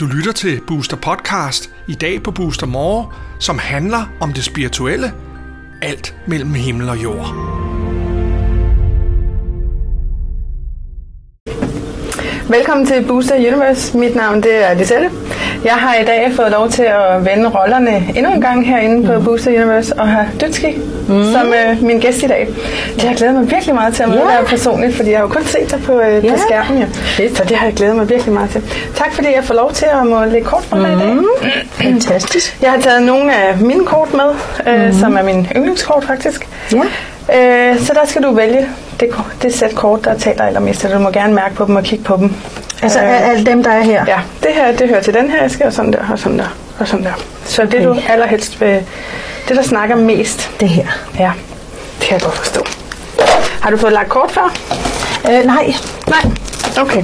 Du 0.00 0.06
lytter 0.06 0.32
til 0.32 0.60
Booster 0.66 0.96
Podcast 0.96 1.70
i 1.88 1.94
dag 1.94 2.22
på 2.22 2.30
Booster 2.30 2.66
More, 2.66 3.06
som 3.40 3.58
handler 3.58 4.12
om 4.20 4.32
det 4.32 4.44
spirituelle. 4.44 5.12
Alt 5.82 6.16
mellem 6.26 6.54
himmel 6.54 6.88
og 6.88 7.02
jord. 7.02 7.26
Velkommen 12.48 12.86
til 12.86 13.06
Booster 13.06 13.36
Universe. 13.36 13.98
Mit 13.98 14.14
navn 14.14 14.42
det 14.42 14.64
er 14.64 14.74
Lisette. 14.74 15.27
Jeg 15.64 15.72
har 15.72 15.94
i 15.94 16.04
dag 16.04 16.32
fået 16.36 16.50
lov 16.50 16.68
til 16.70 16.82
at 16.82 17.24
vende 17.24 17.48
rollerne 17.48 17.96
endnu 18.16 18.32
en 18.32 18.40
gang 18.40 18.66
herinde 18.68 19.06
på 19.06 19.20
Booster 19.20 19.50
Universe 19.50 19.94
og 19.98 20.08
have 20.08 20.26
Dødski 20.40 20.76
mm. 21.08 21.24
som 21.32 21.46
øh, 21.52 21.82
min 21.82 21.98
gæst 22.00 22.22
i 22.22 22.26
dag. 22.26 22.48
Det 22.94 23.02
har 23.02 23.08
jeg 23.08 23.16
glædet 23.16 23.34
mig 23.34 23.50
virkelig 23.50 23.74
meget 23.74 23.94
til 23.94 24.02
at 24.02 24.08
møde 24.08 24.20
Ja. 24.32 24.38
dig 24.38 24.46
personligt, 24.46 24.96
fordi 24.96 25.10
jeg 25.10 25.18
har 25.18 25.22
jo 25.22 25.28
kun 25.32 25.44
set 25.44 25.70
dig 25.70 25.80
på, 25.86 25.92
øh, 26.00 26.20
på 26.20 26.26
Ja. 26.26 26.36
skærmen. 26.36 26.78
Ja. 27.18 27.28
Så 27.34 27.44
det 27.48 27.56
har 27.56 27.66
jeg 27.66 27.74
glædet 27.74 27.96
mig 27.96 28.08
virkelig 28.10 28.32
meget 28.34 28.50
til. 28.50 28.62
Tak 28.96 29.12
fordi 29.14 29.28
jeg 29.36 29.44
får 29.44 29.54
lov 29.54 29.72
til 29.72 29.86
at 30.00 30.06
må 30.06 30.24
lægge 30.24 30.46
kort 30.46 30.62
for 30.64 30.76
dig 30.76 30.92
i 30.92 30.98
dag. 30.98 31.14
Mm. 31.14 31.24
Fantastisk. 31.70 32.58
Jeg 32.62 32.70
har 32.70 32.80
taget 32.80 33.02
nogle 33.02 33.34
af 33.34 33.56
mine 33.58 33.84
kort 33.86 34.08
med, 34.14 34.30
øh, 34.74 34.86
mm. 34.86 34.92
som 34.92 35.16
er 35.16 35.22
mine 35.22 35.48
yndlingskort 35.56 36.04
faktisk. 36.04 36.48
Ja. 36.72 36.78
Øh, 37.72 37.78
så 37.80 37.92
der 37.92 38.06
skal 38.06 38.22
du 38.22 38.34
vælge 38.34 38.66
det, 39.00 39.08
det 39.42 39.54
sæt 39.54 39.74
kort, 39.74 40.04
der 40.04 40.14
taler 40.18 40.42
allermest. 40.44 40.80
Så 40.80 40.88
du 40.88 40.98
må 40.98 41.10
gerne 41.10 41.34
mærke 41.34 41.54
på 41.54 41.64
dem 41.64 41.76
og 41.76 41.82
kigge 41.82 42.04
på 42.04 42.16
dem. 42.16 42.32
Altså 42.82 43.00
Øh, 43.00 43.30
alle 43.30 43.46
dem, 43.46 43.62
der 43.62 43.70
er 43.70 43.82
her. 43.82 44.04
Ja, 44.08 44.18
det 44.42 44.50
her 44.54 44.72
det 44.76 44.88
hører 44.88 45.02
til 45.02 45.14
den 45.14 45.30
her 45.30 45.44
æske, 45.44 45.66
og 45.66 45.72
sådan 45.72 45.92
der, 45.92 45.98
og 46.12 46.18
sådan 46.18 46.38
der, 46.38 46.56
og 46.78 46.88
sådan 46.88 47.04
der. 47.04 47.12
Så 47.44 47.62
okay. 47.62 47.78
det 47.78 47.86
du 47.86 47.96
allerhelst 48.08 48.60
vil, 48.60 48.82
det 49.48 49.56
der 49.56 49.62
snakker 49.62 49.96
mest, 49.96 50.50
Det 50.60 50.68
her. 50.68 50.86
ja, 51.18 51.32
det 52.00 52.06
kan 52.08 52.12
jeg 52.14 52.22
godt 52.22 52.36
forstå. 52.36 52.64
Har 53.60 53.70
du 53.70 53.76
fået 53.76 53.92
lagt 53.92 54.08
kort 54.08 54.30
før? 54.30 54.54
Øh, 55.30 55.44
nej. 55.44 55.74
Nej. 56.06 56.20
Okay. 56.80 57.02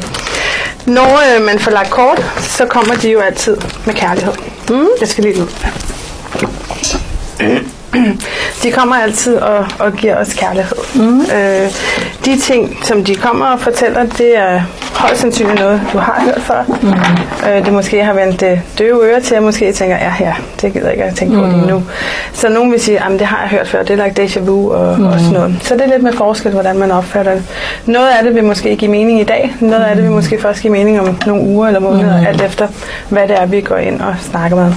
Når 0.86 1.36
øh, 1.36 1.44
man 1.46 1.58
får 1.58 1.70
lagt 1.70 1.90
kort, 1.90 2.24
så 2.40 2.66
kommer 2.66 2.94
de 2.94 3.10
jo 3.10 3.20
altid 3.20 3.56
med 3.86 3.94
kærlighed. 3.94 4.32
Mm. 4.70 4.86
Jeg 5.00 5.08
skal 5.08 5.24
lige 5.24 5.42
ud. 5.42 5.48
De 8.62 8.70
kommer 8.70 8.96
altid 8.96 9.36
og, 9.36 9.66
og 9.78 9.92
giver 9.92 10.16
os 10.16 10.32
kærlighed. 10.32 10.76
Mm. 10.94 11.20
Øh, 11.20 11.70
de 12.24 12.38
ting, 12.38 12.78
som 12.82 13.04
de 13.04 13.14
kommer 13.14 13.46
og 13.46 13.60
fortæller, 13.60 14.06
det 14.06 14.38
er 14.38 14.60
højst 14.94 15.20
sandsynligt 15.20 15.60
noget, 15.60 15.80
du 15.92 15.98
har 15.98 16.22
hørt 16.24 16.42
før. 16.42 16.64
Mm. 16.82 17.50
Øh, 17.50 17.64
det 17.64 17.72
måske 17.72 18.04
har 18.04 18.12
vendt 18.12 18.40
det 18.40 18.62
døve 18.78 19.04
øre 19.04 19.20
til, 19.20 19.36
og 19.36 19.42
måske 19.42 19.72
tænker, 19.72 19.96
ja, 19.96 20.12
ja, 20.20 20.34
det 20.60 20.72
gider 20.72 20.84
jeg 20.84 20.92
ikke 20.92 21.04
at 21.04 21.16
tænke 21.16 21.36
på 21.36 21.46
lige 21.46 21.66
nu. 21.66 21.82
Så 22.32 22.48
nogen 22.48 22.72
vil 22.72 22.80
sige, 22.80 23.04
at 23.04 23.10
det 23.10 23.26
har 23.26 23.40
jeg 23.40 23.48
hørt 23.48 23.68
før, 23.68 23.82
det 23.82 24.00
er 24.00 24.04
like 24.04 24.22
déjà 24.22 24.40
vu 24.40 24.72
og, 24.72 24.98
mm. 24.98 25.06
og 25.06 25.18
sådan 25.20 25.32
noget. 25.32 25.56
Så 25.62 25.74
det 25.74 25.82
er 25.82 25.86
lidt 25.88 26.02
med 26.02 26.12
forskel, 26.12 26.52
hvordan 26.52 26.78
man 26.78 26.90
opfatter 26.90 27.32
det. 27.32 27.44
Noget 27.86 28.08
af 28.08 28.24
det 28.24 28.34
vil 28.34 28.44
måske 28.44 28.76
give 28.76 28.90
mening 28.90 29.20
i 29.20 29.24
dag, 29.24 29.54
noget 29.60 29.84
af 29.84 29.94
det 29.94 30.04
vil 30.04 30.12
måske 30.12 30.40
først 30.40 30.62
give 30.62 30.72
mening 30.72 31.00
om 31.00 31.18
nogle 31.26 31.42
uger 31.42 31.66
eller 31.66 31.80
måneder, 31.80 32.20
mm. 32.20 32.26
alt 32.26 32.42
efter 32.42 32.68
hvad 33.08 33.28
det 33.28 33.40
er, 33.40 33.46
vi 33.46 33.60
går 33.60 33.76
ind 33.76 34.00
og 34.00 34.14
snakker 34.20 34.56
med. 34.56 34.72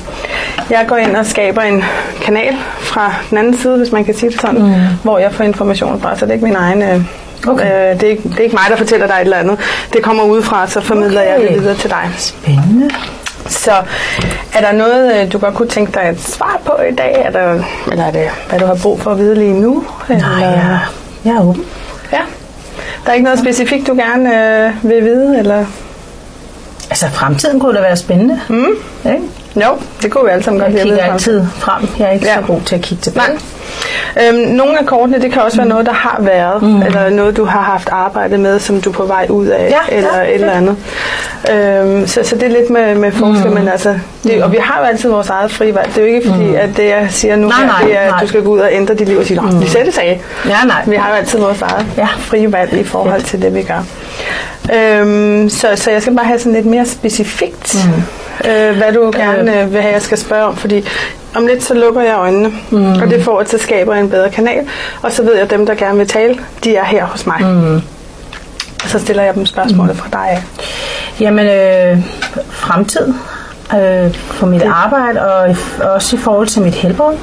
Jeg 0.69 0.85
går 0.87 0.95
ind 0.95 1.15
og 1.15 1.25
skaber 1.25 1.61
en 1.61 1.83
kanal 2.21 2.55
fra 2.79 3.13
den 3.29 3.37
anden 3.37 3.57
side, 3.57 3.77
hvis 3.77 3.91
man 3.91 4.05
kan 4.05 4.13
sige 4.15 4.29
det 4.31 4.41
sådan, 4.41 4.61
mm. 4.61 4.73
hvor 5.03 5.17
jeg 5.17 5.33
får 5.33 5.43
information 5.43 6.01
fra, 6.01 6.15
så 6.17 6.25
det 6.25 6.29
er 6.31 6.33
ikke 6.33 6.45
min 6.45 6.55
egen... 6.55 6.81
Øh, 6.81 7.01
Okay. 7.47 7.91
øh, 7.93 7.99
det, 7.99 8.03
er 8.03 8.09
ikke, 8.11 8.23
det 8.29 8.39
er 8.39 8.43
ikke 8.43 8.55
mig, 8.55 8.63
der 8.69 8.75
fortæller 8.75 9.07
dig 9.07 9.13
et 9.13 9.21
eller 9.21 9.37
andet. 9.37 9.59
Det 9.93 10.03
kommer 10.03 10.23
udefra, 10.23 10.67
så 10.67 10.81
formidler 10.81 11.21
okay. 11.21 11.31
jeg 11.31 11.49
det 11.51 11.61
videre 11.61 11.75
til 11.75 11.89
dig. 11.89 12.09
Spændende. 12.17 12.89
Så 13.47 13.71
er 14.53 14.61
der 14.61 14.71
noget, 14.71 15.21
øh, 15.21 15.33
du 15.33 15.37
godt 15.37 15.53
kunne 15.55 15.67
tænke 15.67 15.91
dig 15.91 16.09
et 16.09 16.21
svar 16.21 16.59
på 16.65 16.71
i 16.91 16.95
dag? 16.95 17.21
Er 17.25 17.31
der, 17.31 17.63
eller 17.91 18.05
er 18.05 18.11
det, 18.11 18.27
hvad 18.49 18.59
du 18.59 18.65
har 18.65 18.75
brug 18.81 19.01
for 19.01 19.11
at 19.11 19.17
vide 19.17 19.35
lige 19.35 19.53
nu? 19.53 19.83
Nej, 20.09 20.17
Eller- 20.17 20.47
jeg, 20.49 20.79
jeg 21.25 21.33
er 21.35 21.41
åben. 21.41 21.63
Ja. 22.11 22.19
Der 23.05 23.09
er 23.09 23.13
ikke 23.13 23.23
noget 23.23 23.39
specifikt, 23.39 23.87
du 23.87 23.93
gerne 23.95 24.35
øh, 24.65 24.73
vil 24.89 25.03
vide? 25.03 25.39
Eller? 25.39 25.65
Altså, 26.89 27.09
fremtiden 27.09 27.59
kunne 27.59 27.75
da 27.77 27.81
være 27.81 27.97
spændende. 27.97 28.39
Mm? 28.49 28.67
Ikke? 29.05 29.21
Jo, 29.65 29.77
det 30.01 30.11
kunne 30.11 30.25
vi 30.25 30.29
alle 30.31 30.43
sammen 30.43 30.61
godt 30.61 30.73
Jeg 30.73 30.85
lide 30.85 30.93
at 30.93 30.99
kigger 30.99 31.13
altid 31.13 31.45
frem. 31.59 31.87
Jeg 31.99 32.07
er 32.07 32.11
ikke 32.11 32.25
Ja. 32.25 32.35
så 32.35 32.41
god 32.41 32.61
til 32.61 32.75
at 32.75 32.81
kigge 32.81 33.01
tilbage. 33.01 33.27
Nej. 33.27 33.37
Øhm, 34.27 34.37
nogle 34.37 34.79
af 34.79 34.85
kortene, 34.85 35.21
det 35.21 35.31
kan 35.31 35.41
også 35.41 35.57
være 35.57 35.67
noget, 35.67 35.85
der 35.85 35.91
har 35.93 36.17
været, 36.19 36.61
mm. 36.63 36.81
eller 36.81 37.09
noget, 37.09 37.37
du 37.37 37.45
har 37.45 37.61
haft 37.61 37.89
arbejde 37.91 38.37
med, 38.37 38.59
som 38.59 38.81
du 38.81 38.89
er 38.89 38.93
på 38.93 39.05
vej 39.05 39.27
ud 39.29 39.45
af, 39.45 39.69
Ja, 39.69 39.95
eller 39.97 40.17
ja, 40.17 40.23
et 40.23 40.33
eller 40.33 40.51
andet. 40.51 40.75
Øhm, 41.51 42.07
så, 42.07 42.23
så 42.23 42.35
det 42.35 42.43
er 42.43 42.49
lidt 42.49 42.69
med, 42.69 42.95
med 42.95 43.11
forskel, 43.11 43.47
mm. 43.47 43.53
men 43.53 43.67
altså, 43.67 43.99
det, 44.23 44.43
og 44.43 44.51
vi 44.51 44.57
har 44.61 44.79
jo 44.79 44.85
altid 44.85 45.09
vores 45.09 45.29
eget 45.29 45.51
frivalg. 45.51 45.87
Det 45.87 45.97
er 45.97 46.01
jo 46.01 46.15
ikke 46.15 46.29
fordi, 46.29 46.43
mm. 46.45 46.55
at 46.55 46.69
det, 46.77 46.85
jeg 46.85 47.07
siger 47.09 47.35
nu, 47.35 47.47
Nej, 47.47 47.65
nej, 47.65 47.81
det 47.83 47.95
er, 47.97 48.01
at 48.01 48.09
nej. 48.09 48.21
du 48.21 48.27
skal 48.27 48.43
gå 48.43 48.49
ud 48.49 48.59
og 48.59 48.69
ændre 48.71 48.93
dit 48.93 49.07
liv 49.07 49.17
og 49.17 49.25
sige, 49.25 49.39
mm. 49.41 49.61
vi 49.61 49.67
sætte 49.67 49.91
sagde. 49.91 50.19
Ja, 50.45 50.57
nej. 50.67 50.83
Vi 50.87 50.95
har 50.95 51.09
jo 51.09 51.15
altid 51.15 51.39
vores 51.39 51.61
eget 51.61 51.85
ja. 51.97 52.01
Ja. 52.01 52.07
frie 52.17 52.51
valg 52.51 52.73
i 52.73 52.83
forhold 52.83 53.21
til 53.21 53.41
det, 53.41 53.55
vi 53.55 53.63
gør. 53.63 53.83
Øhm, 54.75 55.49
så, 55.49 55.67
så 55.75 55.91
jeg 55.91 56.01
skal 56.01 56.15
bare 56.15 56.25
have 56.25 56.39
sådan 56.39 56.53
lidt 56.53 56.65
mere 56.65 56.85
specifikt, 56.85 57.75
mm. 57.85 58.03
Øh, 58.45 58.77
hvad 58.77 58.93
du 58.93 59.11
gerne 59.15 59.61
øh, 59.61 59.73
vil 59.73 59.81
have, 59.81 59.93
jeg 59.93 60.01
skal 60.01 60.17
spørge 60.17 60.43
om, 60.43 60.55
fordi 60.55 60.87
om 61.35 61.47
lidt 61.47 61.63
så 61.63 61.73
lukker 61.73 62.01
jeg 62.01 62.15
øjnene, 62.17 62.51
mm. 62.71 62.93
og 62.93 63.07
det 63.09 63.23
får, 63.23 63.39
at 63.39 63.49
så 63.49 63.57
skaber 63.57 63.95
en 63.95 64.09
bedre 64.09 64.29
kanal, 64.29 64.67
og 65.01 65.11
så 65.11 65.23
ved 65.23 65.33
jeg, 65.33 65.43
at 65.43 65.49
dem, 65.49 65.65
der 65.65 65.75
gerne 65.75 65.97
vil 65.97 66.07
tale, 66.07 66.39
de 66.63 66.75
er 66.75 66.85
her 66.85 67.05
hos 67.05 67.25
mig. 67.25 67.41
Mm. 67.41 67.75
Og 68.83 68.89
så 68.89 68.99
stiller 68.99 69.23
jeg 69.23 69.35
dem 69.35 69.45
spørgsmålet 69.45 69.97
fra 69.97 70.09
dig 70.11 70.29
af. 70.29 70.43
Jamen, 71.19 71.47
øh, 71.47 71.97
fremtid 72.49 73.07
øh, 73.73 74.13
for 74.13 74.45
mit 74.45 74.63
arbejde, 74.63 75.25
og 75.25 75.55
også 75.93 76.15
i 76.15 76.19
forhold 76.19 76.47
til 76.47 76.61
mit 76.61 76.75
helbred. 76.75 77.15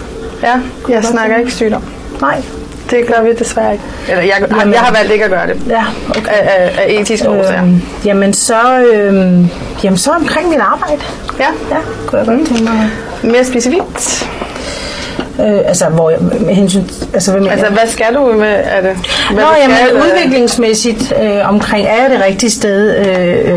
Ja, 0.43 0.61
jeg 0.89 1.05
snakker 1.05 1.37
ikke 1.37 1.53
sygdom. 1.53 1.85
Nej. 2.21 2.43
Det 2.91 3.07
gør 3.07 3.23
vi 3.23 3.33
desværre 3.33 3.73
ikke. 3.73 3.85
Eller 4.09 4.23
jeg, 4.23 4.35
Jamen. 4.61 4.75
jeg 4.75 4.81
har 4.81 4.93
valgt 4.93 5.13
ikke 5.13 5.25
at 5.25 5.31
gøre 5.31 5.47
det. 5.47 5.57
Ja, 5.69 5.85
okay. 6.11 6.29
Af, 6.29 6.51
af, 6.59 6.73
af 6.79 6.87
etiske 7.01 7.29
årsager. 7.31 7.65
Øh, 7.65 8.07
jamen, 8.07 8.33
så, 8.33 8.79
øh, 8.95 9.15
jamen, 9.85 9.97
så 9.99 10.11
omkring 10.11 10.49
mit 10.49 10.59
arbejde. 10.61 11.03
Ja, 11.39 11.47
Ja, 11.71 11.77
kunne 12.07 12.19
jeg 12.19 12.27
godt 12.27 12.47
tænke 12.49 12.63
mig. 12.65 12.91
mere 13.23 13.45
specifikt. 13.45 14.27
Øh, 15.41 15.59
altså, 15.65 15.85
hvor 15.89 16.11
jeg, 16.11 16.19
med 16.21 16.55
hensyn, 16.55 16.83
altså, 17.15 17.33
hvad 17.33 17.49
Altså, 17.51 17.67
hvad 17.67 17.87
skal 17.87 18.15
du 18.15 18.33
med 18.33 18.47
af 18.47 18.83
det? 18.83 18.97
Hvad 19.33 19.43
Nå, 19.45 19.49
jamen, 19.63 19.77
skal, 19.77 19.97
øh, 19.97 20.03
udviklingsmæssigt 20.05 21.13
øh, 21.23 21.49
omkring, 21.49 21.87
er 21.87 22.03
jeg 22.03 22.11
det 22.11 22.21
rigtige 22.27 22.51
sted? 22.51 22.97
Øh, 22.97 23.54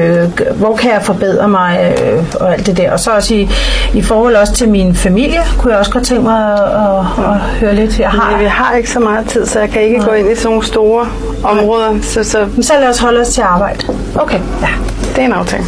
hvor 0.56 0.75
kan 0.75 0.91
jeg 0.91 1.02
forbedre 1.02 1.47
mig? 1.47 1.96
Øh, 2.03 2.24
og 2.40 2.53
alt 2.53 2.66
det 2.66 2.78
der. 2.78 2.91
Og 2.91 3.00
så 3.00 3.12
også 3.12 3.34
i, 3.34 3.50
i 3.94 4.02
forhold 4.02 4.35
også 4.35 4.53
til 4.53 4.69
min 4.69 4.96
familie, 4.96 5.40
kunne 5.59 5.72
jeg 5.72 5.80
også 5.80 5.91
godt 5.91 6.03
tænke 6.06 6.24
mig 6.24 6.53
at, 6.53 6.59
at, 6.59 7.25
at 7.31 7.40
høre 7.40 7.75
lidt. 7.75 8.00
Jeg 8.00 8.12
Nej, 8.13 8.38
vi 8.38 8.44
har, 8.46 8.50
har 8.66 8.75
ikke 8.75 8.90
så 8.90 9.00
meget 9.00 9.25
tid, 9.28 9.46
så 9.46 9.59
jeg 9.59 9.69
kan 9.69 9.81
ikke 9.81 10.02
gå 10.06 10.12
ind 10.12 10.31
i 10.31 10.36
sådan 10.36 10.50
nogle 10.50 10.66
store 10.66 11.07
områder. 11.44 12.00
Så, 12.02 12.24
så 12.24 12.47
men 12.53 12.63
så 12.63 12.74
lad 12.80 12.90
os 12.90 13.00
holde 13.00 13.22
os 13.22 13.28
til 13.28 13.41
arbejde. 13.41 13.80
okay, 14.16 14.40
ja, 14.62 14.68
det 15.16 15.22
er 15.22 15.25
en 15.25 15.34
aftale. 15.34 15.63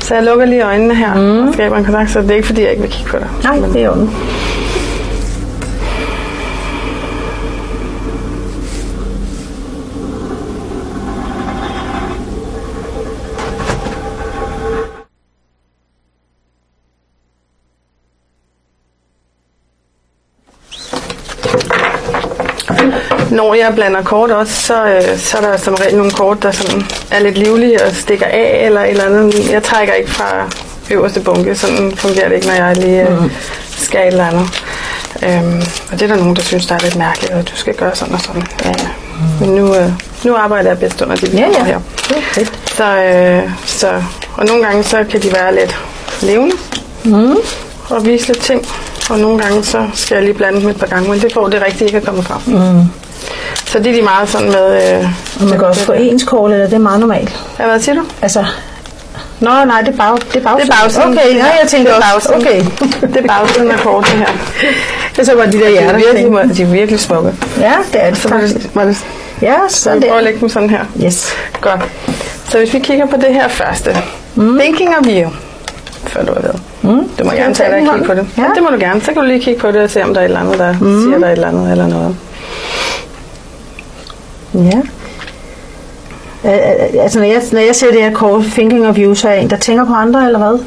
Så 0.00 0.14
jeg 0.14 0.24
lukker 0.24 0.44
lige 0.46 0.62
øjnene 0.62 0.94
her 0.94 1.14
mm. 1.14 1.48
og 1.48 1.54
skaber 1.54 1.76
en 1.76 1.84
kontakt, 1.84 2.10
så 2.10 2.20
det 2.20 2.30
er 2.30 2.34
ikke 2.34 2.46
fordi, 2.46 2.62
jeg 2.62 2.70
ikke 2.70 2.82
vil 2.82 2.90
kigge 2.90 3.10
på 3.10 3.16
dig. 3.18 3.26
Nej, 3.44 3.56
Men- 3.56 3.72
det 3.72 3.80
er 3.82 3.86
jo 3.86 4.08
Når 23.30 23.54
jeg 23.54 23.72
blander 23.74 24.02
kort 24.02 24.30
også, 24.30 24.52
så, 24.62 24.84
øh, 24.84 25.18
så 25.18 25.36
er 25.36 25.40
der 25.40 25.56
som 25.56 25.74
regel 25.74 25.96
nogle 25.96 26.10
kort, 26.12 26.42
der 26.42 26.50
sådan 26.50 26.82
er 27.10 27.18
lidt 27.20 27.38
livlige 27.38 27.84
og 27.84 27.94
stikker 27.94 28.26
af 28.26 28.62
eller 28.66 28.80
et 28.80 28.90
eller 28.90 29.04
andet. 29.04 29.50
Jeg 29.52 29.62
trækker 29.62 29.94
ikke 29.94 30.10
fra 30.10 30.48
øverste 30.90 31.20
bunke, 31.20 31.54
sådan 31.54 31.92
fungerer 31.96 32.28
det 32.28 32.34
ikke, 32.34 32.46
når 32.46 32.54
jeg 32.54 32.76
lige 32.76 33.02
øh, 33.08 33.22
skal 33.78 34.00
et 34.00 34.06
eller 34.06 34.26
andet. 34.26 34.48
Øhm, 35.22 35.62
og 35.92 36.00
det 36.00 36.02
er 36.02 36.06
der 36.06 36.16
nogen, 36.16 36.36
der 36.36 36.42
synes, 36.42 36.66
der 36.66 36.74
er 36.74 36.78
lidt 36.80 36.96
mærkeligt, 36.96 37.32
at 37.32 37.48
du 37.50 37.56
skal 37.56 37.74
gøre 37.74 37.94
sådan 37.96 38.14
og 38.14 38.20
sådan. 38.20 38.42
Ja, 38.64 38.68
ja. 38.68 38.88
Men 39.40 39.48
nu, 39.54 39.74
øh, 39.74 39.90
nu 40.24 40.34
arbejder 40.34 40.70
jeg 40.70 40.78
bedst 40.78 41.02
under 41.02 41.16
de 41.16 41.26
Ja, 41.26 41.46
vilkår 41.46 41.58
ja. 41.60 41.64
her. 41.64 41.78
Er. 42.36 42.44
Så, 42.66 42.84
øh, 43.02 43.50
så, 43.66 44.02
og 44.36 44.46
nogle 44.46 44.64
gange 44.64 44.84
så 44.84 45.04
kan 45.10 45.22
de 45.22 45.32
være 45.32 45.54
lidt 45.54 45.76
levende 46.22 46.56
Mm. 47.04 47.36
og 47.90 48.06
vise 48.06 48.26
lidt 48.26 48.40
ting. 48.40 48.66
Og 49.10 49.18
nogle 49.18 49.38
gange 49.42 49.64
så 49.64 49.86
skal 49.94 50.14
jeg 50.14 50.24
lige 50.24 50.34
blande 50.34 50.60
dem 50.60 50.68
et 50.68 50.76
par 50.76 50.86
gange, 50.86 51.10
men 51.10 51.20
det 51.20 51.32
får 51.32 51.48
det 51.48 51.62
rigtige 51.66 51.84
ikke 51.86 51.98
at 51.98 52.04
komme 52.04 52.22
frem. 52.22 52.40
Mm. 52.46 52.80
Så 53.66 53.78
det 53.78 53.86
er 53.86 53.92
de 53.94 54.02
meget 54.02 54.28
sådan 54.28 54.46
med... 54.50 54.94
Øh, 55.00 55.08
Og 55.40 55.44
man 55.48 55.58
kan 55.58 55.64
også 55.68 55.84
få 55.84 55.92
ens 55.92 56.24
kort, 56.24 56.50
eller 56.52 56.64
det 56.64 56.74
er 56.74 56.78
meget 56.78 57.00
normalt. 57.00 57.40
ja, 57.58 57.66
hvad 57.66 57.80
siger 57.80 57.94
du? 57.94 58.02
Altså, 58.22 58.44
Nå, 59.40 59.50
nej, 59.64 59.80
det 59.80 59.88
er, 59.88 59.96
bag, 59.96 60.16
det 60.32 60.36
er 60.36 60.40
bagsiden. 60.40 60.70
Det 60.70 60.74
er 60.74 60.82
bagsiden. 60.82 61.12
Okay, 61.12 61.34
ja, 61.36 61.44
jeg 61.60 61.68
tænkte 61.68 61.92
Det 61.92 61.98
er 61.98 62.00
bagsiden. 62.12 62.40
Okay. 62.40 62.64
Det 63.14 63.16
er 63.16 63.26
bagsiden 63.28 63.70
af 63.70 63.78
kortet 63.78 64.12
her. 64.12 64.26
Det 65.16 65.26
så 65.26 65.34
var 65.34 65.44
de 65.44 65.52
der 65.52 65.58
De 65.58 65.64
er 65.64 65.70
hjerter. 65.70 65.96
virkelig, 65.98 66.56
de 66.56 66.62
er 66.62 66.66
virkelig 66.66 67.00
smukke. 67.00 67.34
Ja, 67.60 67.72
det 67.92 68.02
er 68.04 68.10
det 68.10 68.18
Så 68.18 68.28
var 68.28 68.40
det, 68.40 68.70
var 68.74 68.84
det, 68.84 69.04
Ja, 69.42 69.54
så 69.68 69.94
vi 69.94 70.00
prøver 70.00 70.14
at 70.14 70.24
lægge 70.24 70.40
dem 70.40 70.48
sådan 70.48 70.70
her. 70.70 70.84
Yes. 71.04 71.32
Godt. 71.60 71.80
Så 72.48 72.58
hvis 72.58 72.74
vi 72.74 72.78
kigger 72.78 73.06
på 73.06 73.16
det 73.16 73.34
her 73.34 73.48
første. 73.48 73.96
Mm. 74.34 74.58
Thinking 74.58 74.90
of 75.00 75.06
you. 75.06 75.30
Før 76.06 76.24
du 76.24 76.32
er 76.32 76.40
ved. 76.40 76.50
Mm. 76.84 77.08
Du 77.18 77.24
må 77.24 77.30
Skal 77.30 77.42
gerne 77.42 77.54
tage 77.54 77.70
dig 77.70 77.88
og 77.88 77.94
kigge 77.94 78.06
på 78.06 78.14
det. 78.14 78.26
Ja. 78.36 78.42
Ja. 78.42 78.48
det 78.54 78.62
må 78.62 78.68
du 78.68 78.76
gerne. 78.80 79.00
Så 79.00 79.06
kan 79.12 79.16
du 79.22 79.22
lige 79.28 79.40
kigge 79.40 79.60
på 79.60 79.70
det 79.70 79.80
og 79.82 79.90
se, 79.90 80.04
om 80.04 80.14
der 80.14 80.20
er 80.20 80.24
et 80.24 80.28
eller 80.28 80.40
andet, 80.40 80.58
der 80.58 80.72
mm. 80.72 81.02
siger 81.02 81.18
dig 81.18 81.26
et 81.26 81.32
eller 81.32 81.48
andet 81.48 81.70
eller 81.70 81.86
noget. 81.86 82.16
Ja. 84.54 84.78
Øh, 86.44 87.02
altså, 87.02 87.18
når 87.18 87.26
jeg, 87.26 87.42
når 87.52 87.60
jeg 87.60 87.74
ser 87.76 87.90
det 87.90 88.02
her 88.02 88.12
kort, 88.12 88.44
Thinking 88.44 88.86
of 88.86 88.96
You, 88.98 89.14
så 89.14 89.28
er 89.28 89.32
jeg 89.32 89.42
en, 89.42 89.50
der 89.50 89.56
tænker 89.56 89.84
på 89.84 89.92
andre, 89.92 90.26
eller 90.26 90.38
hvad? 90.38 90.58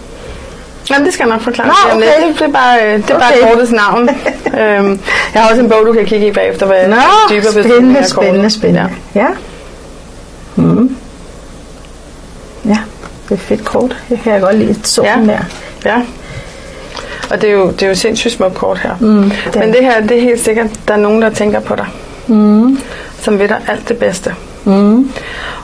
Jamen, 0.89 1.05
det 1.05 1.13
skal 1.13 1.23
jeg 1.27 1.33
nok 1.33 1.41
forklare. 1.41 1.67
Nå, 1.67 1.95
okay. 1.95 2.07
det, 2.27 2.39
det 2.39 2.47
er 2.47 2.51
bare, 2.51 2.77
øh, 2.87 2.97
det 2.97 3.09
er 3.09 3.19
bare 3.19 3.31
Okay. 3.43 3.51
kortets 3.53 3.71
navn. 3.71 4.09
øhm, 4.61 4.99
jeg 5.33 5.41
har 5.41 5.49
også 5.49 5.61
en 5.61 5.69
bog, 5.69 5.83
du 5.85 5.93
kan 5.93 6.05
kigge 6.05 6.27
i 6.27 6.31
bagefter, 6.31 6.65
hvad 6.65 6.87
Nå, 6.87 6.95
dybere 7.29 7.51
spændende, 7.51 7.93
kortet. 7.93 8.09
spændende, 8.09 8.49
spændende. 8.49 8.89
Ja. 9.15 9.19
ja. 9.21 9.27
Mm. 10.55 10.97
Ja, 12.65 12.77
det 13.23 13.29
er 13.29 13.33
et 13.33 13.39
fedt 13.39 13.65
kort. 13.65 13.95
Det 14.09 14.19
kan 14.23 14.33
jeg 14.33 14.41
godt 14.41 14.55
lide. 14.57 14.75
Så 14.83 15.03
Ja. 15.03 15.15
der. 15.25 15.37
Ja. 15.85 16.01
Og 17.31 17.41
det 17.41 17.49
er 17.49 17.53
jo, 17.53 17.71
det 17.71 17.83
er 17.83 17.87
jo 17.87 17.95
sindssygt 17.95 18.33
smukt 18.33 18.55
kort 18.55 18.77
her. 18.79 18.95
Mm, 18.99 19.31
det 19.45 19.55
Men 19.55 19.73
det 19.73 19.81
her, 19.81 20.01
det 20.01 20.17
er 20.17 20.21
helt 20.21 20.43
sikkert, 20.43 20.67
der 20.87 20.93
er 20.93 20.97
nogen, 20.97 21.21
der 21.21 21.29
tænker 21.29 21.59
på 21.59 21.75
dig. 21.75 21.85
Mm. 22.27 22.79
Som 23.21 23.39
ved 23.39 23.47
dig 23.47 23.57
alt 23.67 23.89
det 23.89 23.97
bedste. 23.97 24.35
Mm. 24.63 25.11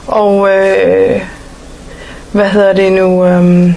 Og 0.06 0.48
øh, 0.56 1.20
hvad 2.32 2.48
hedder 2.48 2.72
det 2.72 2.92
nu? 2.92 3.24
øhm, 3.24 3.74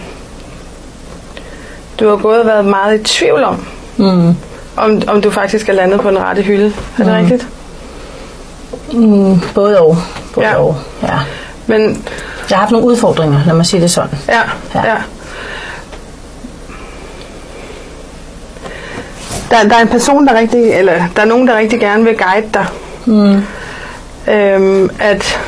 du 2.00 2.10
har 2.10 2.16
gået 2.16 2.40
og 2.40 2.46
været 2.46 2.66
meget 2.66 3.00
i 3.00 3.04
tvivl 3.04 3.44
om, 3.44 3.66
Mm. 3.98 4.36
om, 4.78 5.02
om 5.08 5.22
du 5.22 5.32
faktisk 5.32 5.70
er 5.70 5.74
landet 5.74 6.02
på 6.02 6.10
den 6.10 6.20
rette 6.20 6.42
hylde. 6.42 6.66
Er 6.98 7.04
det 7.04 7.08
Mm. 7.08 7.12
rigtigt? 7.14 7.48
Mm. 8.94 9.40
Både 9.56 9.80
og. 9.82 9.98
Både 10.34 10.46
Ja. 10.48 10.56
og. 10.56 10.78
Ja. 11.04 11.18
Men 11.68 12.04
Jeg 12.50 12.58
har 12.58 12.62
haft 12.62 12.72
nogle 12.72 12.88
udfordringer, 12.88 13.40
lad 13.46 13.54
mig 13.56 13.66
sige 13.66 13.82
det 13.82 13.92
sådan. 13.92 14.18
ja, 14.28 14.42
Ja. 14.76 14.88
ja. 14.90 14.96
Der, 19.50 19.68
der 19.70 19.76
er 19.76 19.82
en 19.82 19.88
person, 19.88 20.28
der 20.28 20.40
rigtig, 20.40 20.74
eller 20.74 20.94
der 21.16 21.22
er 21.22 21.26
nogen, 21.26 21.48
der 21.48 21.58
rigtig 21.58 21.80
gerne 21.80 22.04
vil 22.04 22.18
guide 22.18 22.48
dig. 22.54 22.66
Mm. 23.06 23.44
Øhm, 24.34 24.90
at 25.00 25.40